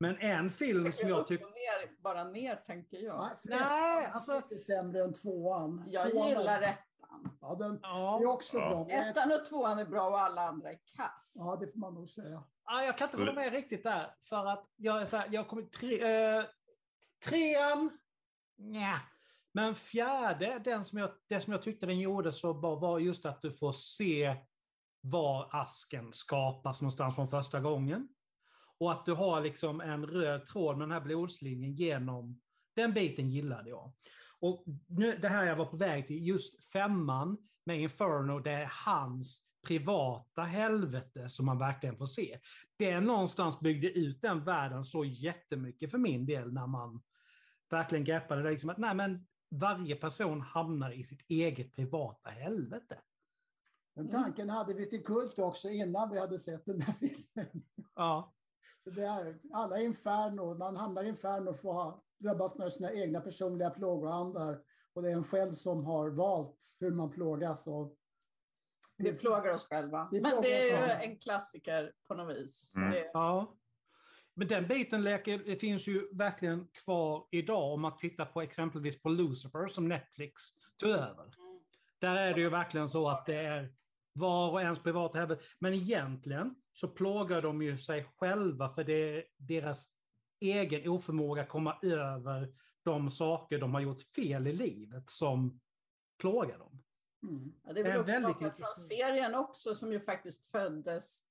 [0.00, 1.44] Men en film som jag Upp tycker...
[1.46, 3.28] och ner, bara ner tänker jag.
[3.44, 5.84] Nej, Nej, alltså- är lite sämre än tvåan.
[5.86, 7.38] Jag Tvåan gillar är- ettan.
[7.40, 8.68] Ja, den är Ja, också Ja.
[8.68, 8.90] bra.
[8.96, 11.32] Ettan och tvåan är bra och alla andra är kass.
[11.36, 12.44] Ja, det får man nog säga.
[12.64, 14.14] ja, jag kan inte hålla med riktigt där.
[14.28, 16.00] För att jag är så här, jag kommer tre,
[16.36, 16.44] eh,
[17.24, 17.90] trean,
[18.58, 19.00] nja.
[19.52, 23.24] Men fjärde, den som jag, det som jag tyckte den gjorde så bra var just
[23.26, 24.36] att du får se
[25.02, 28.08] var asken skapas någonstans från första gången.
[28.78, 32.40] Och att du har liksom en röd tråd med den här blodslinjen genom,
[32.76, 33.92] den biten gillade jag.
[34.40, 38.70] Och nu, det här jag var på väg till, just femman med Inferno, det är
[38.86, 42.38] hans privata helvete som man verkligen får se.
[42.76, 47.02] Det någonstans byggde ut den världen så jättemycket för min del när man
[47.70, 48.50] verkligen greppade det.
[48.50, 52.98] Liksom att, nej, men varje person hamnar i sitt eget privata helvete.
[53.94, 54.22] Den Mm.
[54.22, 57.64] tanken hade vi till Kult också innan vi hade sett den här filmen.
[57.94, 58.32] Ja,
[58.84, 63.20] Så det är, alla inferno, man hamnar i inferno får ha, drabbas med sina egna
[63.20, 64.60] personliga plågoandar.
[64.94, 67.66] Och det är en själv som har valt hur man plågas.
[67.66, 67.96] Och
[68.96, 70.08] Vi plågar oss själva.
[70.12, 72.72] Vi Men det är ju en klassiker på något vis.
[72.76, 72.90] Mm.
[72.90, 73.56] Det, ja.
[74.34, 79.02] Men den biten leker, det finns ju verkligen kvar idag om man tittar på exempelvis
[79.02, 80.42] på Lucifer som Netflix
[80.76, 81.34] tog över.
[82.00, 83.74] Där är det ju verkligen så att det är
[84.12, 85.42] var och ens privata helvete.
[85.58, 89.86] Men egentligen så plågar de ju sig själva för det är deras
[90.40, 92.54] egen oförmåga att komma över
[92.84, 95.60] de saker de har gjort fel i livet som
[96.18, 96.82] plågar dem.
[97.22, 97.52] mm.
[97.62, 98.88] ja, det är Det är väl väldigt från intressant.
[98.88, 101.22] serien också som ju faktiskt föddes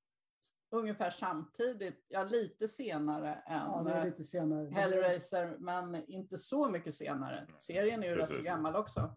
[0.71, 4.69] ungefär samtidigt, ja lite senare än ja, det är lite senare.
[4.69, 7.47] Hellraiser, men inte så mycket senare.
[7.59, 8.45] Serien är ju rätt Precis.
[8.45, 9.13] gammal också.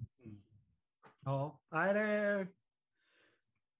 [1.20, 2.48] Ja, nej, det,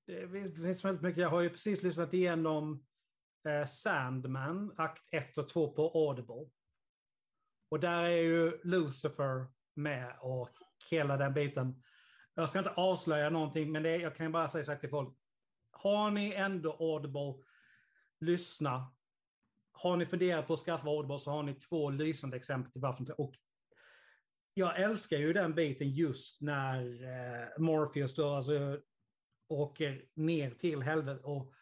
[0.06, 0.28] det
[0.62, 1.22] finns väldigt mycket.
[1.22, 2.84] Jag har ju precis lyssnat igenom
[3.48, 6.50] eh, Sandman, akt 1 och 2 på Audible.
[7.68, 10.50] Och där är ju Lucifer med och
[10.90, 11.82] hela den biten.
[12.34, 14.90] Jag ska inte avslöja någonting, men det, jag kan ju bara säga så här till
[14.90, 15.18] folk.
[15.70, 17.34] Har ni ändå Audible,
[18.20, 18.94] lyssna.
[19.72, 23.00] Har ni funderat på att skaffa Audible så har ni två lysande exempel till varför
[23.00, 23.12] inte.
[23.12, 23.34] Och
[24.54, 28.80] jag älskar ju den biten just när eh, Morpheus då alltså
[29.48, 31.52] åker ner till helvetet och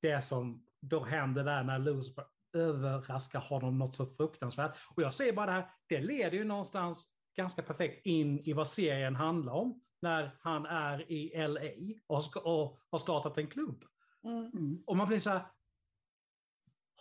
[0.00, 4.78] det som då händer där när Lucifer överraskar honom något så fruktansvärt.
[4.96, 7.06] Och jag säger bara det här, det leder ju någonstans
[7.36, 12.40] ganska perfekt in i vad serien handlar om när han är i LA och, ska,
[12.40, 13.84] och har startat en klubb.
[14.24, 14.50] Mm.
[14.54, 14.82] Mm.
[14.86, 15.42] Och man blir så här,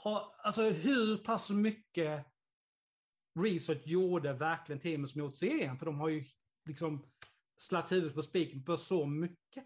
[0.04, 2.26] ha, alltså hur pass mycket
[3.40, 5.78] research gjorde verkligen teamet som gjort serien?
[5.78, 6.24] För de har ju
[6.66, 7.06] liksom
[7.58, 9.66] slagit huvudet på spiken på så mycket.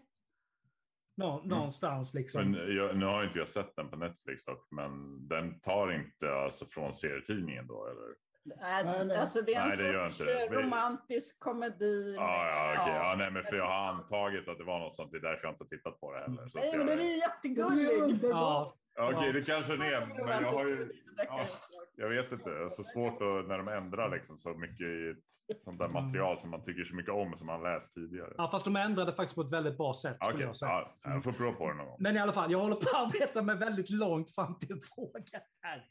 [1.16, 2.50] Nå, Någonstans liksom.
[2.50, 4.90] Men jag, nu har inte jag sett den på Netflix dock, men
[5.28, 8.14] den tar inte alltså från serietidningen då eller?
[8.44, 12.14] Nej, alltså det är en Nej, sorts romantisk komedi.
[12.16, 12.94] Ja, ja, okej.
[12.94, 15.12] Ja, nej, men för jag har antagit att det var något sånt.
[15.12, 16.50] Det är därför jag inte har tittat på det heller.
[16.54, 18.02] Nej, men Det är jättegullig.
[18.02, 18.30] underbart.
[18.30, 20.76] Ja, Ja, okej, det kanske det är, men jag har ju...
[20.76, 21.50] Komedi,
[21.96, 25.14] Jag vet inte, det är så svårt att, när de ändrar liksom så mycket i
[25.52, 28.34] ett sånt där material som man tycker så mycket om som man läst tidigare.
[28.38, 30.16] ja, fast de ändrade faktiskt på ett väldigt bra sätt.
[30.20, 31.96] Ja, Okej, jag ja, jag får prova på det någon gång.
[32.00, 35.42] Men i alla fall, jag håller på att arbeta med väldigt långt fram till frågan
[35.60, 35.86] här.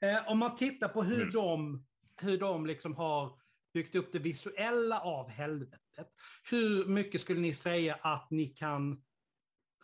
[0.00, 1.84] Eh, om man tittar på hur de,
[2.20, 3.38] hur de liksom har
[3.74, 6.08] byggt upp det visuella av helvetet.
[6.50, 9.02] Hur mycket skulle ni säga att ni kan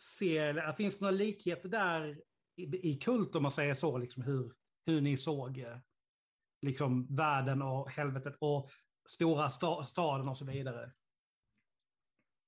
[0.01, 2.17] se, finns det några likheter där
[2.55, 4.53] i, i kult om man säger så, liksom hur,
[4.85, 5.77] hur ni såg eh,
[6.61, 8.69] liksom världen och helvetet och
[9.09, 10.91] stora sta, staden och så vidare?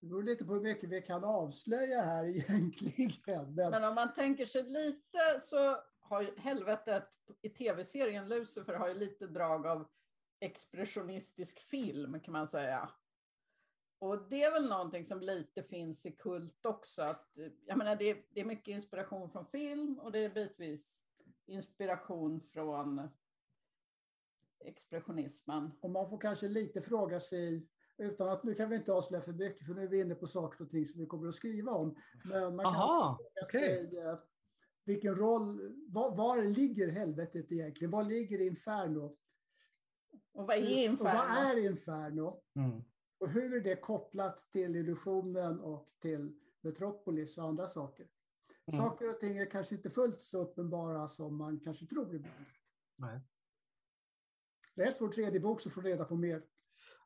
[0.01, 3.53] Det beror lite på hur mycket vi kan avslöja här egentligen.
[3.55, 7.09] Men, Men om man tänker sig lite så har ju helvetet
[7.41, 9.87] i tv-serien Lucifer har ju lite drag av
[10.39, 12.89] expressionistisk film kan man säga.
[13.99, 17.01] Och det är väl någonting som lite finns i kult också.
[17.01, 20.29] Att, eh, jag menar, det, är, det är mycket inspiration från film och det är
[20.29, 20.99] bitvis
[21.45, 23.09] inspiration från
[24.59, 25.71] expressionismen.
[25.81, 27.67] och man får kanske lite fråga sig,
[27.97, 30.27] utan att nu kan vi inte avslöja för mycket, för nu är vi inne på
[30.27, 31.95] saker och ting som vi kommer att skriva om.
[32.25, 33.89] Men man kan Aha, fråga okej.
[33.89, 34.19] sig eh,
[34.85, 37.91] vilken roll, var, var ligger helvetet egentligen?
[37.91, 39.17] Var ligger Inferno?
[40.33, 41.17] Och vad är Och Inferno?
[41.17, 42.43] vad är Inferno?
[42.55, 42.83] Mm.
[43.19, 48.07] Och hur är det kopplat till illusionen och till Metropolis och andra saker?
[48.71, 48.81] Mm.
[48.85, 52.45] Saker och ting är kanske inte fullt så uppenbara som man kanske tror ibland.
[52.99, 53.19] Nej.
[54.75, 56.43] Läs vår tredje bok så får du reda på mer.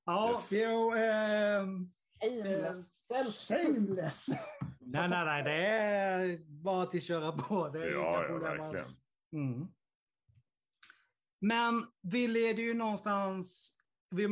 [0.06, 0.50] Ja, Yes.
[0.52, 1.92] jo, ehm,
[2.22, 2.94] Shameless.
[3.10, 4.28] Self- Shameless!
[4.80, 7.70] nej, nej, nej, det är bara till att köra på.
[7.70, 8.86] Det är Ja, ja, verkligen.
[9.34, 9.68] Mm.
[11.40, 13.78] Men vi leder ju någonstans,
[14.10, 14.28] vi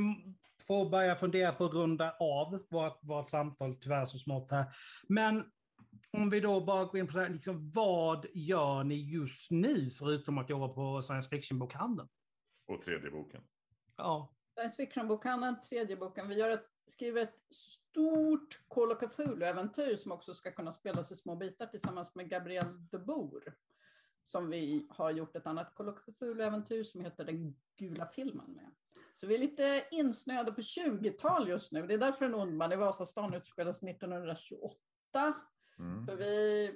[0.70, 4.66] får börja fundera på att runda av vårt, vårt samtal tyvärr så smått här.
[5.08, 5.44] Men
[6.12, 9.90] om vi då bara går in på det här, liksom, vad gör ni just nu
[9.90, 12.10] förutom att jobba på science fiction-bokhandeln?
[12.68, 13.42] Och tredje boken.
[13.98, 14.34] Ja.
[14.54, 16.30] Science fiction-bokhandeln, tredje boken.
[16.30, 21.16] Vi gör ett, skriver ett stort Call of Cthulhu-äventyr som också ska kunna spelas i
[21.16, 23.54] små bitar tillsammans med Gabrielle de Boer.
[24.30, 28.72] Som vi har gjort ett annat Cthulhu-äventyr som heter Den gula filmen med.
[29.16, 31.88] Så vi är lite insnöade på 20-tal just nu.
[31.88, 34.76] Det är därför en ond man i Vasastan utspelas 1928.
[35.80, 36.06] Mm.
[36.06, 36.72] För vi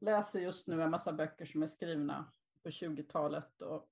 [0.00, 3.62] läser just nu en massa böcker som är skrivna på 20-talet.
[3.62, 3.90] Och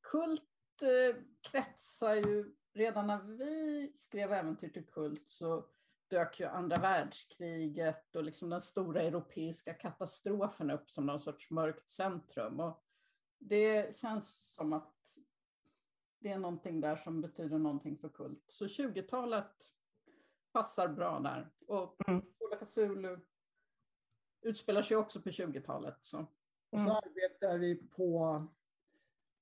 [0.00, 5.66] Kult eh, kretsar ju, redan när vi skrev äventyr till Kult så
[6.08, 11.90] dök ju andra världskriget och liksom den stora europeiska katastrofen upp som någon sorts mörkt
[11.90, 12.60] centrum.
[12.60, 12.84] Och
[13.38, 15.18] det känns som att
[16.18, 18.44] det är någonting där som betyder någonting för Kult.
[18.46, 19.70] Så 20-talet
[20.52, 21.50] passar bra där.
[21.66, 22.22] Och Mm.
[22.38, 23.18] Of Cthulhu
[24.40, 25.96] utspelar sig också på 20-talet.
[26.00, 26.26] Så.
[26.70, 26.86] Och Mm.
[26.90, 28.44] så arbetar vi på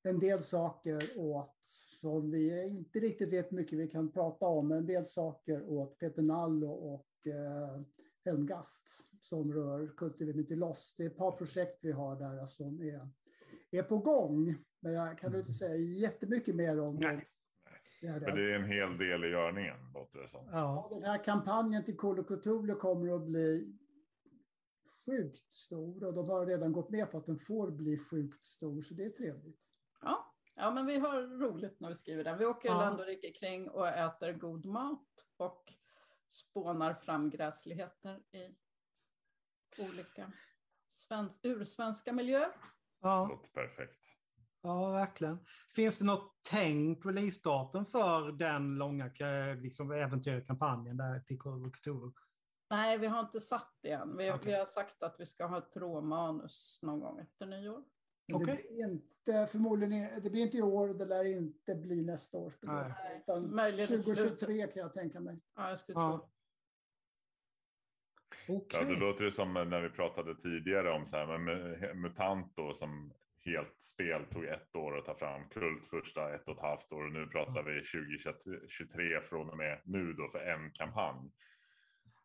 [0.05, 1.59] en del saker åt,
[2.01, 5.99] som vi inte riktigt vet mycket vi kan prata om, men en del saker åt
[5.99, 7.81] Peter Nallo och eh,
[8.25, 10.97] Helmgast som rör Cultivated Lost.
[10.97, 13.09] Det är ett par projekt vi har där som är,
[13.71, 14.55] är på gång.
[14.81, 17.17] Men jag kan inte säga jättemycket mer om Nej.
[17.17, 17.25] det.
[18.03, 20.49] Men det är en hel del i görningen, låter det som.
[20.53, 20.89] ja.
[20.91, 23.75] Den här kampanjen till Cthulhu kommer att bli
[25.07, 28.83] sjukt stor och de har redan gått med på att den får bli sjukt stor,
[28.83, 29.74] så det är trevligt.
[30.55, 30.71] Ja.
[30.71, 32.39] men vi har roligt när vi skriver den.
[32.39, 32.79] Vi åker Ja.
[32.79, 35.73] land och rike kring och äter god mat och
[36.29, 38.57] spånar fram gräsligheter i
[39.83, 40.33] olika
[40.93, 42.53] svensk, ursvenska miljöer.
[43.01, 43.27] ja.
[43.29, 44.01] Låter perfekt.
[44.63, 45.39] Ja, verkligen.
[45.75, 49.11] Finns det något tänkt releasedatum för den långa
[49.63, 51.39] liksom, äventyrkampanjen där till
[51.73, 52.13] Cthulhu?
[52.71, 54.17] Nej, vi har inte satt det än.
[54.17, 54.41] Vi, Okej.
[54.47, 57.85] vi har sagt att vi ska ha ett råmanus någon gång efter nyår.
[58.33, 58.47] Okej.
[58.69, 62.39] Det blir inte, förmodligen, det blir inte i år och det lär inte bli nästa
[62.39, 62.85] års Nej.
[62.85, 62.93] bidrag.
[63.21, 65.41] Utan Möjligen i 2023 kan jag tänka mig.
[65.57, 66.19] Ja, jag skulle Ja.
[66.19, 66.31] tro.
[68.57, 68.81] Okej.
[68.81, 72.57] Ja, det låter det som när vi pratade tidigare om så här, men med MUTANT
[72.57, 73.13] då, som
[73.45, 77.05] helt spel tog ett år att ta fram, Kult första ett och ett halvt år
[77.05, 81.31] och nu pratar vi 2023 från och med nu då för en kampanj.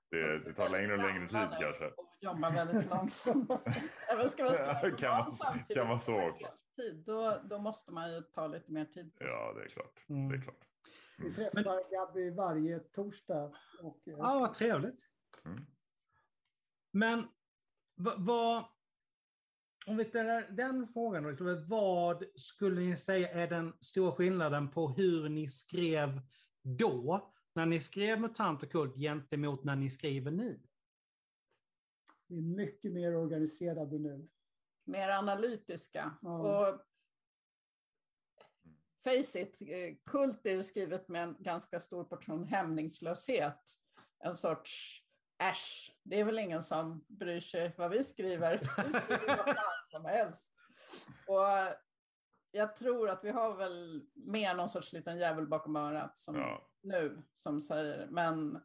[0.10, 1.86] Det, det tar längre och längre tid kanske.
[1.88, 3.52] och Jobbar väldigt långsamt.
[4.12, 4.54] Även ska man
[4.98, 6.46] kan man- kan på så också.
[6.78, 9.12] heltid, Då, då måste man ju ta lite mer tid.
[9.20, 10.06] Ja, det är klart.
[10.10, 10.30] Mm.
[10.30, 10.66] Det är klart.
[11.18, 13.46] Vi träffar Gabby varje torsdag.
[13.82, 15.00] Och, eh, Ja, vad trevligt.
[15.46, 15.66] Mm.
[16.92, 17.28] Men
[17.96, 18.64] va- vad...
[19.88, 24.72] Om vi ställer den frågan, då, liksom, vad skulle ni säga är den stora skillnaden
[24.72, 26.22] på hur ni skrev
[26.64, 30.60] då, när ni skrev MUTANT och Kult, gentemot när ni skriver nu?
[32.28, 34.28] Vi är mycket mer organiserade nu.
[34.84, 36.18] Mer analytiska.
[36.22, 36.70] Ja.
[36.70, 36.82] Och
[39.04, 39.62] face it,
[40.06, 43.62] Kult är ju skrivet med en ganska stor portion hämningslöshet.
[44.20, 45.04] En sorts
[45.38, 48.58] äsch, det är väl ingen som bryr sig vad vi skriver.
[48.60, 50.54] Vi skriver vad som helst.
[51.28, 51.89] Och
[52.52, 56.68] jag tror att vi har väl mer någon sorts liten jävel bakom örat som Ja.
[56.82, 58.60] nu som säger, men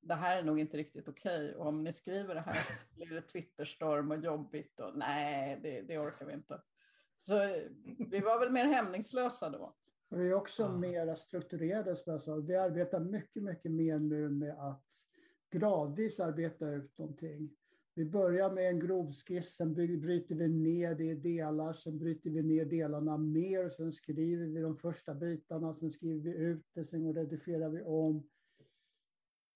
[0.00, 1.54] det här är nog inte riktigt okej.
[1.54, 2.58] Och om ni skriver det här
[2.96, 6.62] blir det Twitterstorm och jobbigt och nej, det, det orkar vi inte.
[7.18, 7.38] Så
[8.10, 9.76] vi var väl mer hämningslösa då.
[10.10, 10.76] Vi är också Ja.
[10.78, 12.34] mera strukturerade, som jag sa.
[12.36, 14.86] Vi arbetar mycket, mycket mer nu med att
[15.50, 17.56] gradvis arbeta ut någonting.
[17.98, 22.30] Vi börjar med en grov skiss, sen bryter vi ner det i delar, sen bryter
[22.30, 26.84] vi ner delarna mer, sen skriver vi de första bitarna, sen skriver vi ut det,
[26.84, 28.28] sen redigerar vi om.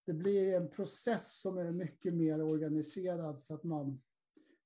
[0.07, 4.03] Det blir en process som är mycket mer organiserad så att man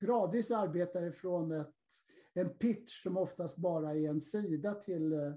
[0.00, 1.74] gradvis arbetar ifrån ett,
[2.32, 5.34] en pitch som oftast bara är en sida till eh,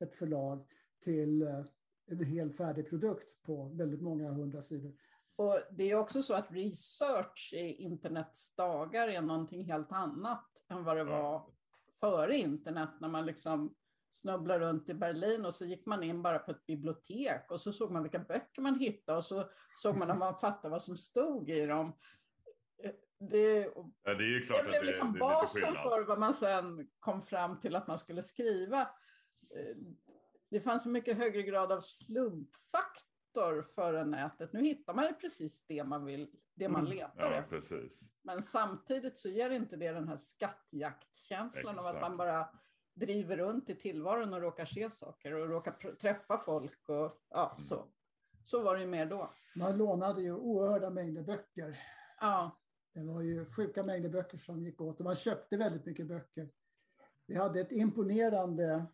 [0.00, 0.64] ett förlag
[1.04, 1.64] till eh,
[2.06, 4.92] en hel färdig produkt på väldigt många hundra sidor.
[5.36, 10.84] Och det är också så att research i internets dagar är någonting helt annat än
[10.84, 11.50] vad det var
[12.00, 13.74] före internet när man liksom
[14.08, 17.72] snubblade runt i Berlin och så gick man in bara på ett bibliotek och så
[17.72, 19.50] såg man vilka böcker man hittade och så
[19.82, 21.92] såg man när man fattade vad som stod i dem.
[22.84, 23.60] Eh, Det,
[24.04, 26.34] Ja, det är ju det det, blev det liksom är lite basen för vad man
[26.34, 28.80] sen kom fram till att man skulle skriva.
[28.80, 29.76] eh,
[30.50, 33.09] det fanns en mycket högre grad av slumpfaktor
[33.74, 34.52] före nätet.
[34.52, 36.96] Nu hittar man ju precis det man vill, det man Mm.
[36.96, 37.50] letar Ja, efter.
[37.60, 38.00] precis.
[38.22, 42.00] Men samtidigt så ger inte det den här skattjaktskänslan av att Exakt.
[42.00, 42.48] man bara
[42.94, 47.64] driver runt i tillvaron och råkar se saker och råkar träffa folk och ja, Mm.
[47.64, 47.84] så.
[48.44, 49.30] Så var det ju mer då.
[49.56, 51.78] Man lånade ju oerhörda mängder böcker.
[52.20, 52.56] Ja,
[52.94, 56.48] Det var ju sjuka mängder böcker som gick åt och man köpte väldigt mycket böcker.
[57.26, 58.86] Vi hade ett imponerande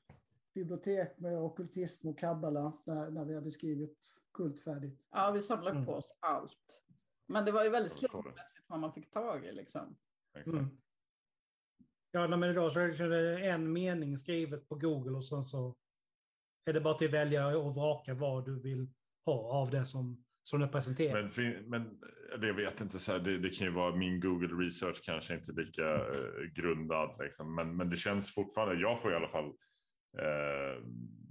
[0.55, 3.99] bibliotek med ockultism och kabbala när, när vi hade skrivit
[4.37, 5.01] Kultfärdigt.
[5.11, 5.87] ja vi samlade Mm.
[5.87, 6.83] på oss allt.
[7.29, 9.97] Men det var ju väldigt slumpmässigt vad man fick tag i liksom.
[10.39, 10.47] Exakt.
[10.57, 10.69] Mm.
[12.11, 15.77] Ja, men idag så är det en mening skrivet på Google och sen så
[16.65, 18.89] är det bara till att välja och vraka vad du vill
[19.25, 21.33] ha av det som, som det presenterar.
[21.37, 22.01] Men, men
[22.41, 25.35] det jag vet inte, så här, det, det kan ju vara min Google research kanske
[25.35, 27.17] inte lika eh, grundad.
[27.21, 27.55] Liksom.
[27.55, 29.47] Men, men det känns fortfarande, jag får i alla fall
[30.19, 30.83] eh,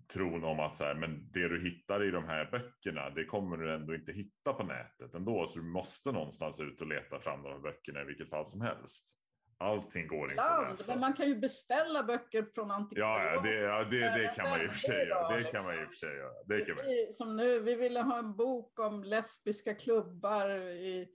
[0.07, 3.57] tron om att så här, men det du hittar i de här böckerna, det kommer
[3.57, 5.47] du ändå inte hitta på nätet ändå.
[5.47, 8.61] Så du måste någonstans ut och leta fram de här böckerna i vilket fall som
[8.61, 9.15] helst.
[9.57, 10.91] Allting går inte att Land, läsa.
[10.91, 13.45] men man kan ju beställa böcker från antikvariat.
[13.45, 15.37] Ja, ja, det, ja det, kan man ju för sig göra.
[15.37, 16.43] Det kan man ju för sig göra.
[16.45, 16.85] Det kan man.
[17.13, 21.07] Som nu, vi ville ha en bok om lesbiska klubbar i,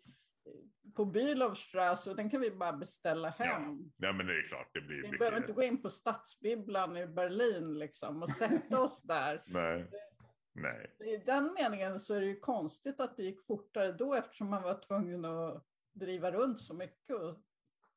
[0.95, 3.93] på Bülowstrasse och den kan vi bara beställa hem.
[3.97, 5.19] Ja, men det är klart, det blir Vi mycket.
[5.19, 9.45] behöver inte gå in på Stadsbibblan i Berlin liksom, och sätta oss där.
[9.47, 9.91] Nej.
[10.53, 10.97] Nej.
[11.01, 14.63] I den meningen så är det ju konstigt att det gick fortare då eftersom man
[14.63, 17.17] var tvungen att driva runt så mycket.
[17.17, 17.39] Och,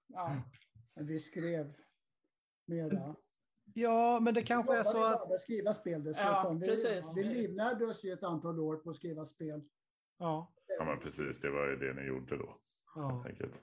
[0.07, 0.41] ja.
[0.95, 1.75] Men vi skrev
[2.65, 3.15] mera.
[3.73, 5.39] Ja, men det kanske är så att...
[5.41, 6.31] skriva spel dessutom.
[6.31, 7.13] Ja, vi, precis.
[7.15, 9.61] vi livnärde oss ju ett antal år på att skriva spel.
[10.17, 11.39] Ja, Ja, men precis.
[11.39, 12.57] Det var ju det ni gjorde då.
[12.95, 13.59] ja, Helt enkelt.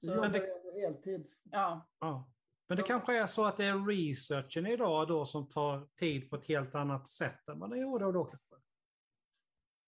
[0.00, 0.48] Vi Så- Men det-
[0.82, 1.26] heltid.
[1.50, 1.88] ja.
[2.00, 2.28] ja.
[2.68, 6.36] Men det kanske är så att det är researchen idag då som tar tid på
[6.36, 8.51] ett helt annat sätt än vad det gjorde då kanske.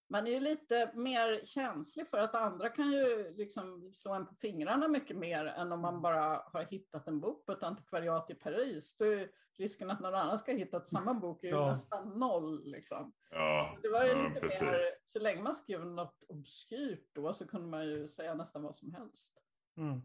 [0.09, 4.35] Man är ju lite mer känslig för att andra kan ju liksom slå en på
[4.35, 8.35] fingrarna mycket mer än om man bara har hittat en bok på ett antikvariat i
[8.35, 8.97] Paris.
[8.97, 11.69] Då är risken att någon annan ska ha hittat samma bok är ju Ja.
[11.69, 12.63] nästan noll.
[12.65, 13.13] Liksom.
[13.31, 15.01] Ja, Det var ju ja, lite mer, precis.
[15.13, 18.95] så länge man skrev något obskyrt då så kunde man ju säga nästan vad som
[18.95, 19.33] helst.
[19.77, 20.01] Mm.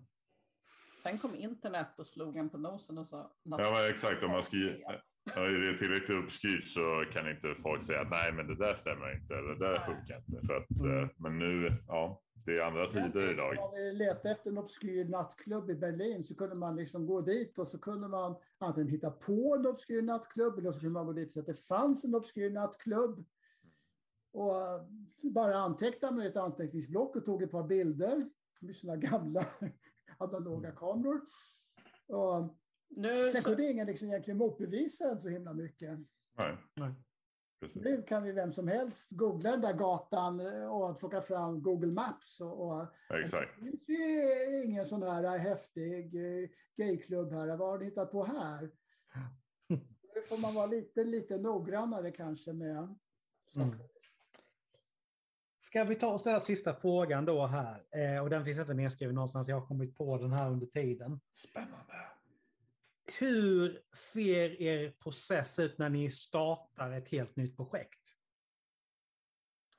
[1.04, 3.32] Sen kom internet och slog en på nosen och sa...
[3.44, 4.24] Ja, exakt.
[4.24, 5.04] Om man skriver,
[5.36, 8.74] ja, är det tillräckligt uppskrivet så kan inte folk säga att nej, men det där
[8.74, 10.48] stämmer inte eller det där funkar inte.
[10.48, 11.04] För att, Mm.
[11.04, 13.58] eh, Men nu, ja, det är andra tider idag.
[13.60, 17.60] Om vi letade efter en obskyr nattklubb i Berlin så kunde man liksom gå dit
[17.60, 21.14] och så kunde man antingen hitta på en obskyr nattklubb eller så kunde man gå
[21.14, 23.26] dit så att det fanns en obskyr nattklubb.
[24.34, 24.82] Och eh,
[25.34, 28.30] bara antecknade med ett anteckningsblock och tog ett par bilder
[28.62, 29.46] med sina gamla
[30.18, 31.22] analoga kameror.
[32.08, 32.59] Och
[32.90, 36.00] Nu sen så, kunde ingen liksom egentligen motbevisa så himla mycket.
[36.38, 36.94] Nej, Nej.
[37.60, 37.82] precis.
[37.84, 41.92] Nu kan vi vem som helst googla den där gatan eh, och plocka fram Google
[41.92, 42.42] Maps.
[42.42, 42.86] Och, och
[43.24, 43.52] Exakt.
[43.58, 47.48] det finns ju ingen sån här häftig eh, gayklubb här.
[47.48, 48.72] Vad har ni hittat på här?
[50.16, 52.96] Nu får man vara lite, lite noggrannare kanske med
[53.46, 53.68] saker.
[53.68, 53.80] Mm.
[55.58, 57.84] Ska vi ta och ställa sista frågan då här?
[57.92, 59.48] Eh, och den finns inte nedskriven någonstans.
[59.48, 61.20] Jag har kommit på den här under tiden.
[61.34, 61.94] Spännande.
[63.20, 68.00] Hur ser er process ut när ni startar ett helt nytt projekt?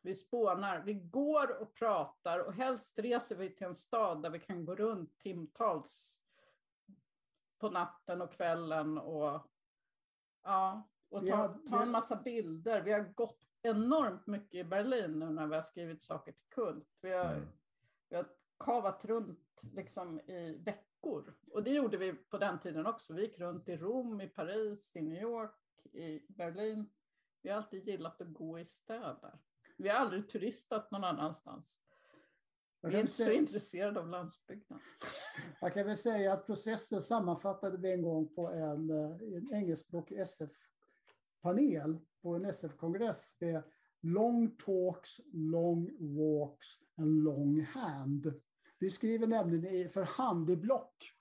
[0.02, 4.40] vi spånar, vi går och pratar och helst reser vi till en stad där vi
[4.40, 6.18] kan gå runt timtals
[7.58, 9.46] på natten och kvällen och,
[10.42, 12.82] ja, och ta, ta en massa bilder.
[12.82, 16.98] Vi har gått enormt mycket i Berlin nu när vi har skrivit saker till Kult.
[17.00, 17.48] Vi har, Mm.
[18.08, 18.26] vi har
[18.64, 20.89] kavat runt liksom i veckor.
[21.52, 23.14] Och det gjorde vi på den tiden också.
[23.14, 25.54] Vi gick runt i Rom, i Paris, i New York,
[25.92, 26.90] i Berlin.
[27.42, 29.38] Vi har alltid gillat att gå i städer.
[29.76, 31.78] Vi har aldrig turistat någon annanstans.
[32.82, 34.80] Vi är inte så säga, intresserade av landsbygden.
[35.60, 40.18] jag kan väl säga att processen sammanfattade vi en gång på en, eh, en engelskspråkig
[40.18, 43.62] SF-panel på en SF-kongress med
[44.00, 48.40] long talks, long walks and long hand.
[48.80, 51.12] Vi skriver nämligen för hand i block.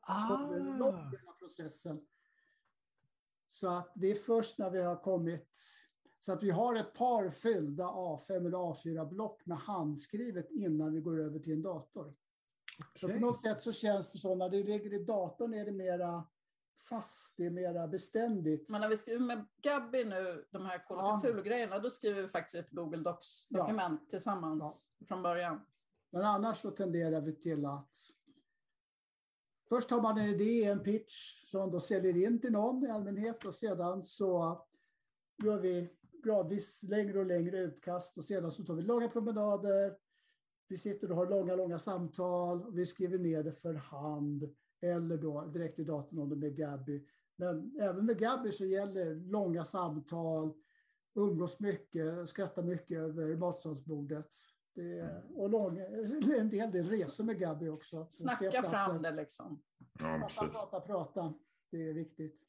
[0.00, 2.06] Ah, del av processen.
[3.48, 5.58] Så att det är först när vi har kommit,
[6.20, 11.20] så att vi har ett par fyllda A5 eller A4-block med handskrivet innan vi går
[11.20, 12.14] över till en dator.
[13.00, 15.72] Så på något sätt så känns det så, när det ligger i datorn är det
[15.72, 16.24] mera
[16.88, 18.68] fast, det är mera beständigt.
[18.68, 21.20] Men när vi skriver med Gabby nu, de här Ja.
[21.44, 25.60] grejerna då skriver vi faktiskt ett Google Docs-dokument tillsammans från början.
[26.16, 27.96] Men annars så tenderar vi till att
[29.68, 33.44] Först har man en idé, en pitch som då säljer in till någon i allmänhet
[33.44, 34.60] och sedan så
[35.44, 35.88] gör vi
[36.24, 39.96] gradvis längre och längre utkast och sedan så tar vi långa promenader.
[40.68, 45.16] Vi sitter och har långa, långa samtal och vi skriver ner det för hand eller
[45.16, 47.06] då direkt i datorn om det med Gabby.
[47.36, 50.52] Men även med Gabby så gäller långa samtal,
[51.14, 54.34] umgås mycket, skratta mycket över matsalsbordet.
[54.76, 58.06] Det är, och lång, en hel del resor med Gabby också.
[58.10, 59.62] Snacka fram det liksom.
[59.98, 61.34] Ja, Prata, prata, prata.
[61.70, 62.48] Det är viktigt.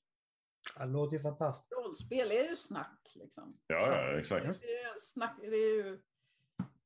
[0.78, 1.74] Det låter ju fantastiskt.
[1.80, 3.58] Rollspel är ju snack liksom.
[3.68, 4.62] Ja, ja, exakt.
[4.62, 6.02] Det är, snack, det är ju,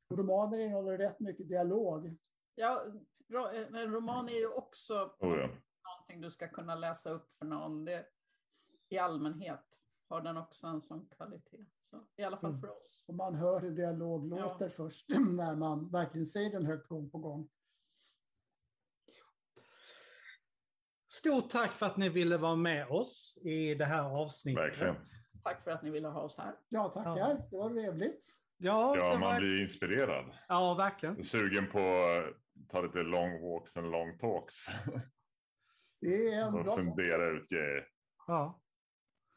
[0.09, 2.17] romaner innehåller rätt mycket dialog.
[2.55, 2.85] ja,
[3.29, 5.49] ro- en roman är ju också Oh, ja.
[5.97, 7.85] någonting du ska kunna läsa upp för någon.
[7.85, 8.05] Det,
[8.89, 9.63] I allmänhet
[10.09, 11.65] har den också en sån kvalitet.
[11.89, 12.61] Så, I alla fall Mm.
[12.61, 12.90] för oss.
[13.07, 14.35] Och man hör hur dialog Ja.
[14.39, 17.49] låter först när man verkligen säger den högt gång på gång.
[21.07, 24.63] Stort tack för att ni ville vara med oss i det här avsnittet.
[24.63, 24.95] Verkligen.
[25.43, 26.55] Tack för att ni ville ha oss här.
[26.69, 27.17] Ja, tackar.
[27.17, 27.47] Ja.
[27.51, 28.25] Det var trevligt.
[28.57, 29.39] Ja, Ja, man var...
[29.39, 30.25] blir inspirerad.
[30.47, 31.23] ja, verkligen.
[31.23, 34.55] Sugen på att ta lite long walks and long talks.
[36.01, 37.87] Det är en bra fundera ut grejer.
[38.27, 38.57] Ja,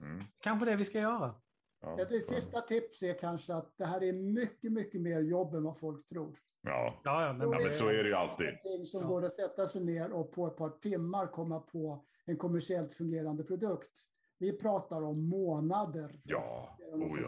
[0.00, 0.24] Mm.
[0.38, 1.40] kanske det vi ska göra.
[1.84, 5.62] Ja, Ett sista tips är kanske att det här är mycket, mycket mer jobb än
[5.64, 6.38] vad folk tror.
[6.62, 7.00] ja.
[7.04, 8.48] Ja, ja, men, ja, men så är det ju alltid.
[8.86, 9.08] Som Ja.
[9.08, 13.44] går att sätta sig ner och på ett par timmar komma på en kommersiellt fungerande
[13.44, 13.92] produkt.
[14.38, 16.20] Vi pratar om månader.
[16.24, 17.18] Ja, oh.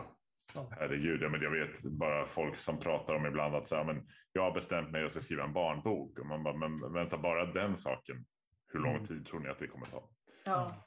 [0.55, 0.69] Ja.
[0.71, 4.09] Herregud, ja, men jag vet bara folk som pratar om ibland att så här, men
[4.33, 6.19] jag har bestämt mig att jag ska skriva en barnbok.
[6.19, 8.25] Och man bara, men vänta, bara den saken.
[8.73, 9.07] Hur lång Mm.
[9.07, 10.09] tid tror ni att det kommer ta?
[10.45, 10.86] Ja.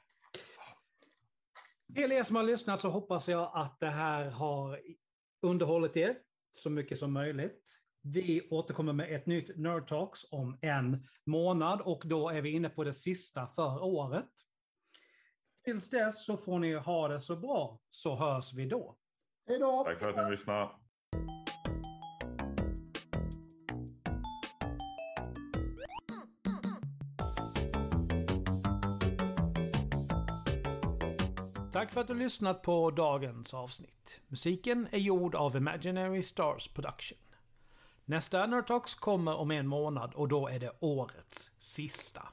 [1.94, 4.80] Till er som har lyssnat så hoppas jag att det här har
[5.42, 6.18] underhållit er
[6.52, 7.80] så mycket som möjligt.
[8.02, 12.68] Vi återkommer med ett nytt Nerd Talks om en månad och då är vi inne
[12.68, 14.30] på det sista för året.
[15.64, 18.96] Tills dess så får ni ha det så bra, så hörs vi då.
[19.46, 19.84] Hej då!
[19.84, 20.70] Tack för att ni lyssnade.
[31.80, 34.20] Tack för att du lyssnat på dagens avsnitt.
[34.28, 37.18] Musiken är gjord av Imaginary Stars Production.
[38.04, 42.28] Nästa Nerdtalks kommer om en månad och då är det årets sista.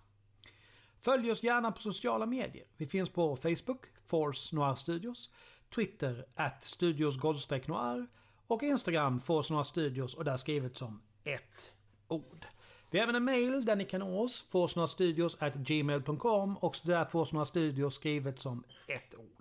[1.00, 2.66] Följ oss gärna på sociala medier.
[2.78, 5.30] Vi finns på Facebook, Force Noir Studios,
[5.76, 7.18] Twitter, at Studios
[7.68, 8.08] Noir
[8.48, 11.74] och Instagram, Force Noir Studios och där skrivet som ett
[12.08, 12.46] ord.
[12.90, 17.06] Vi har även en mail där ni kan nå oss, forcenoirstudios at gmail.com och där
[17.06, 17.36] Force
[17.96, 19.37] skrivet som ett ord.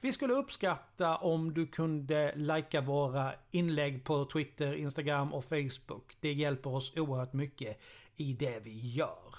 [0.00, 6.16] Vi skulle uppskatta om du kunde likea våra inlägg på Twitter, Instagram och Facebook.
[6.20, 7.80] Det hjälper oss oerhört mycket
[8.16, 9.34] i det vi gör.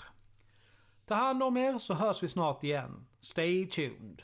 [1.05, 3.05] Ta hand om er så hörs vi snart igen.
[3.22, 4.22] Stay tuned.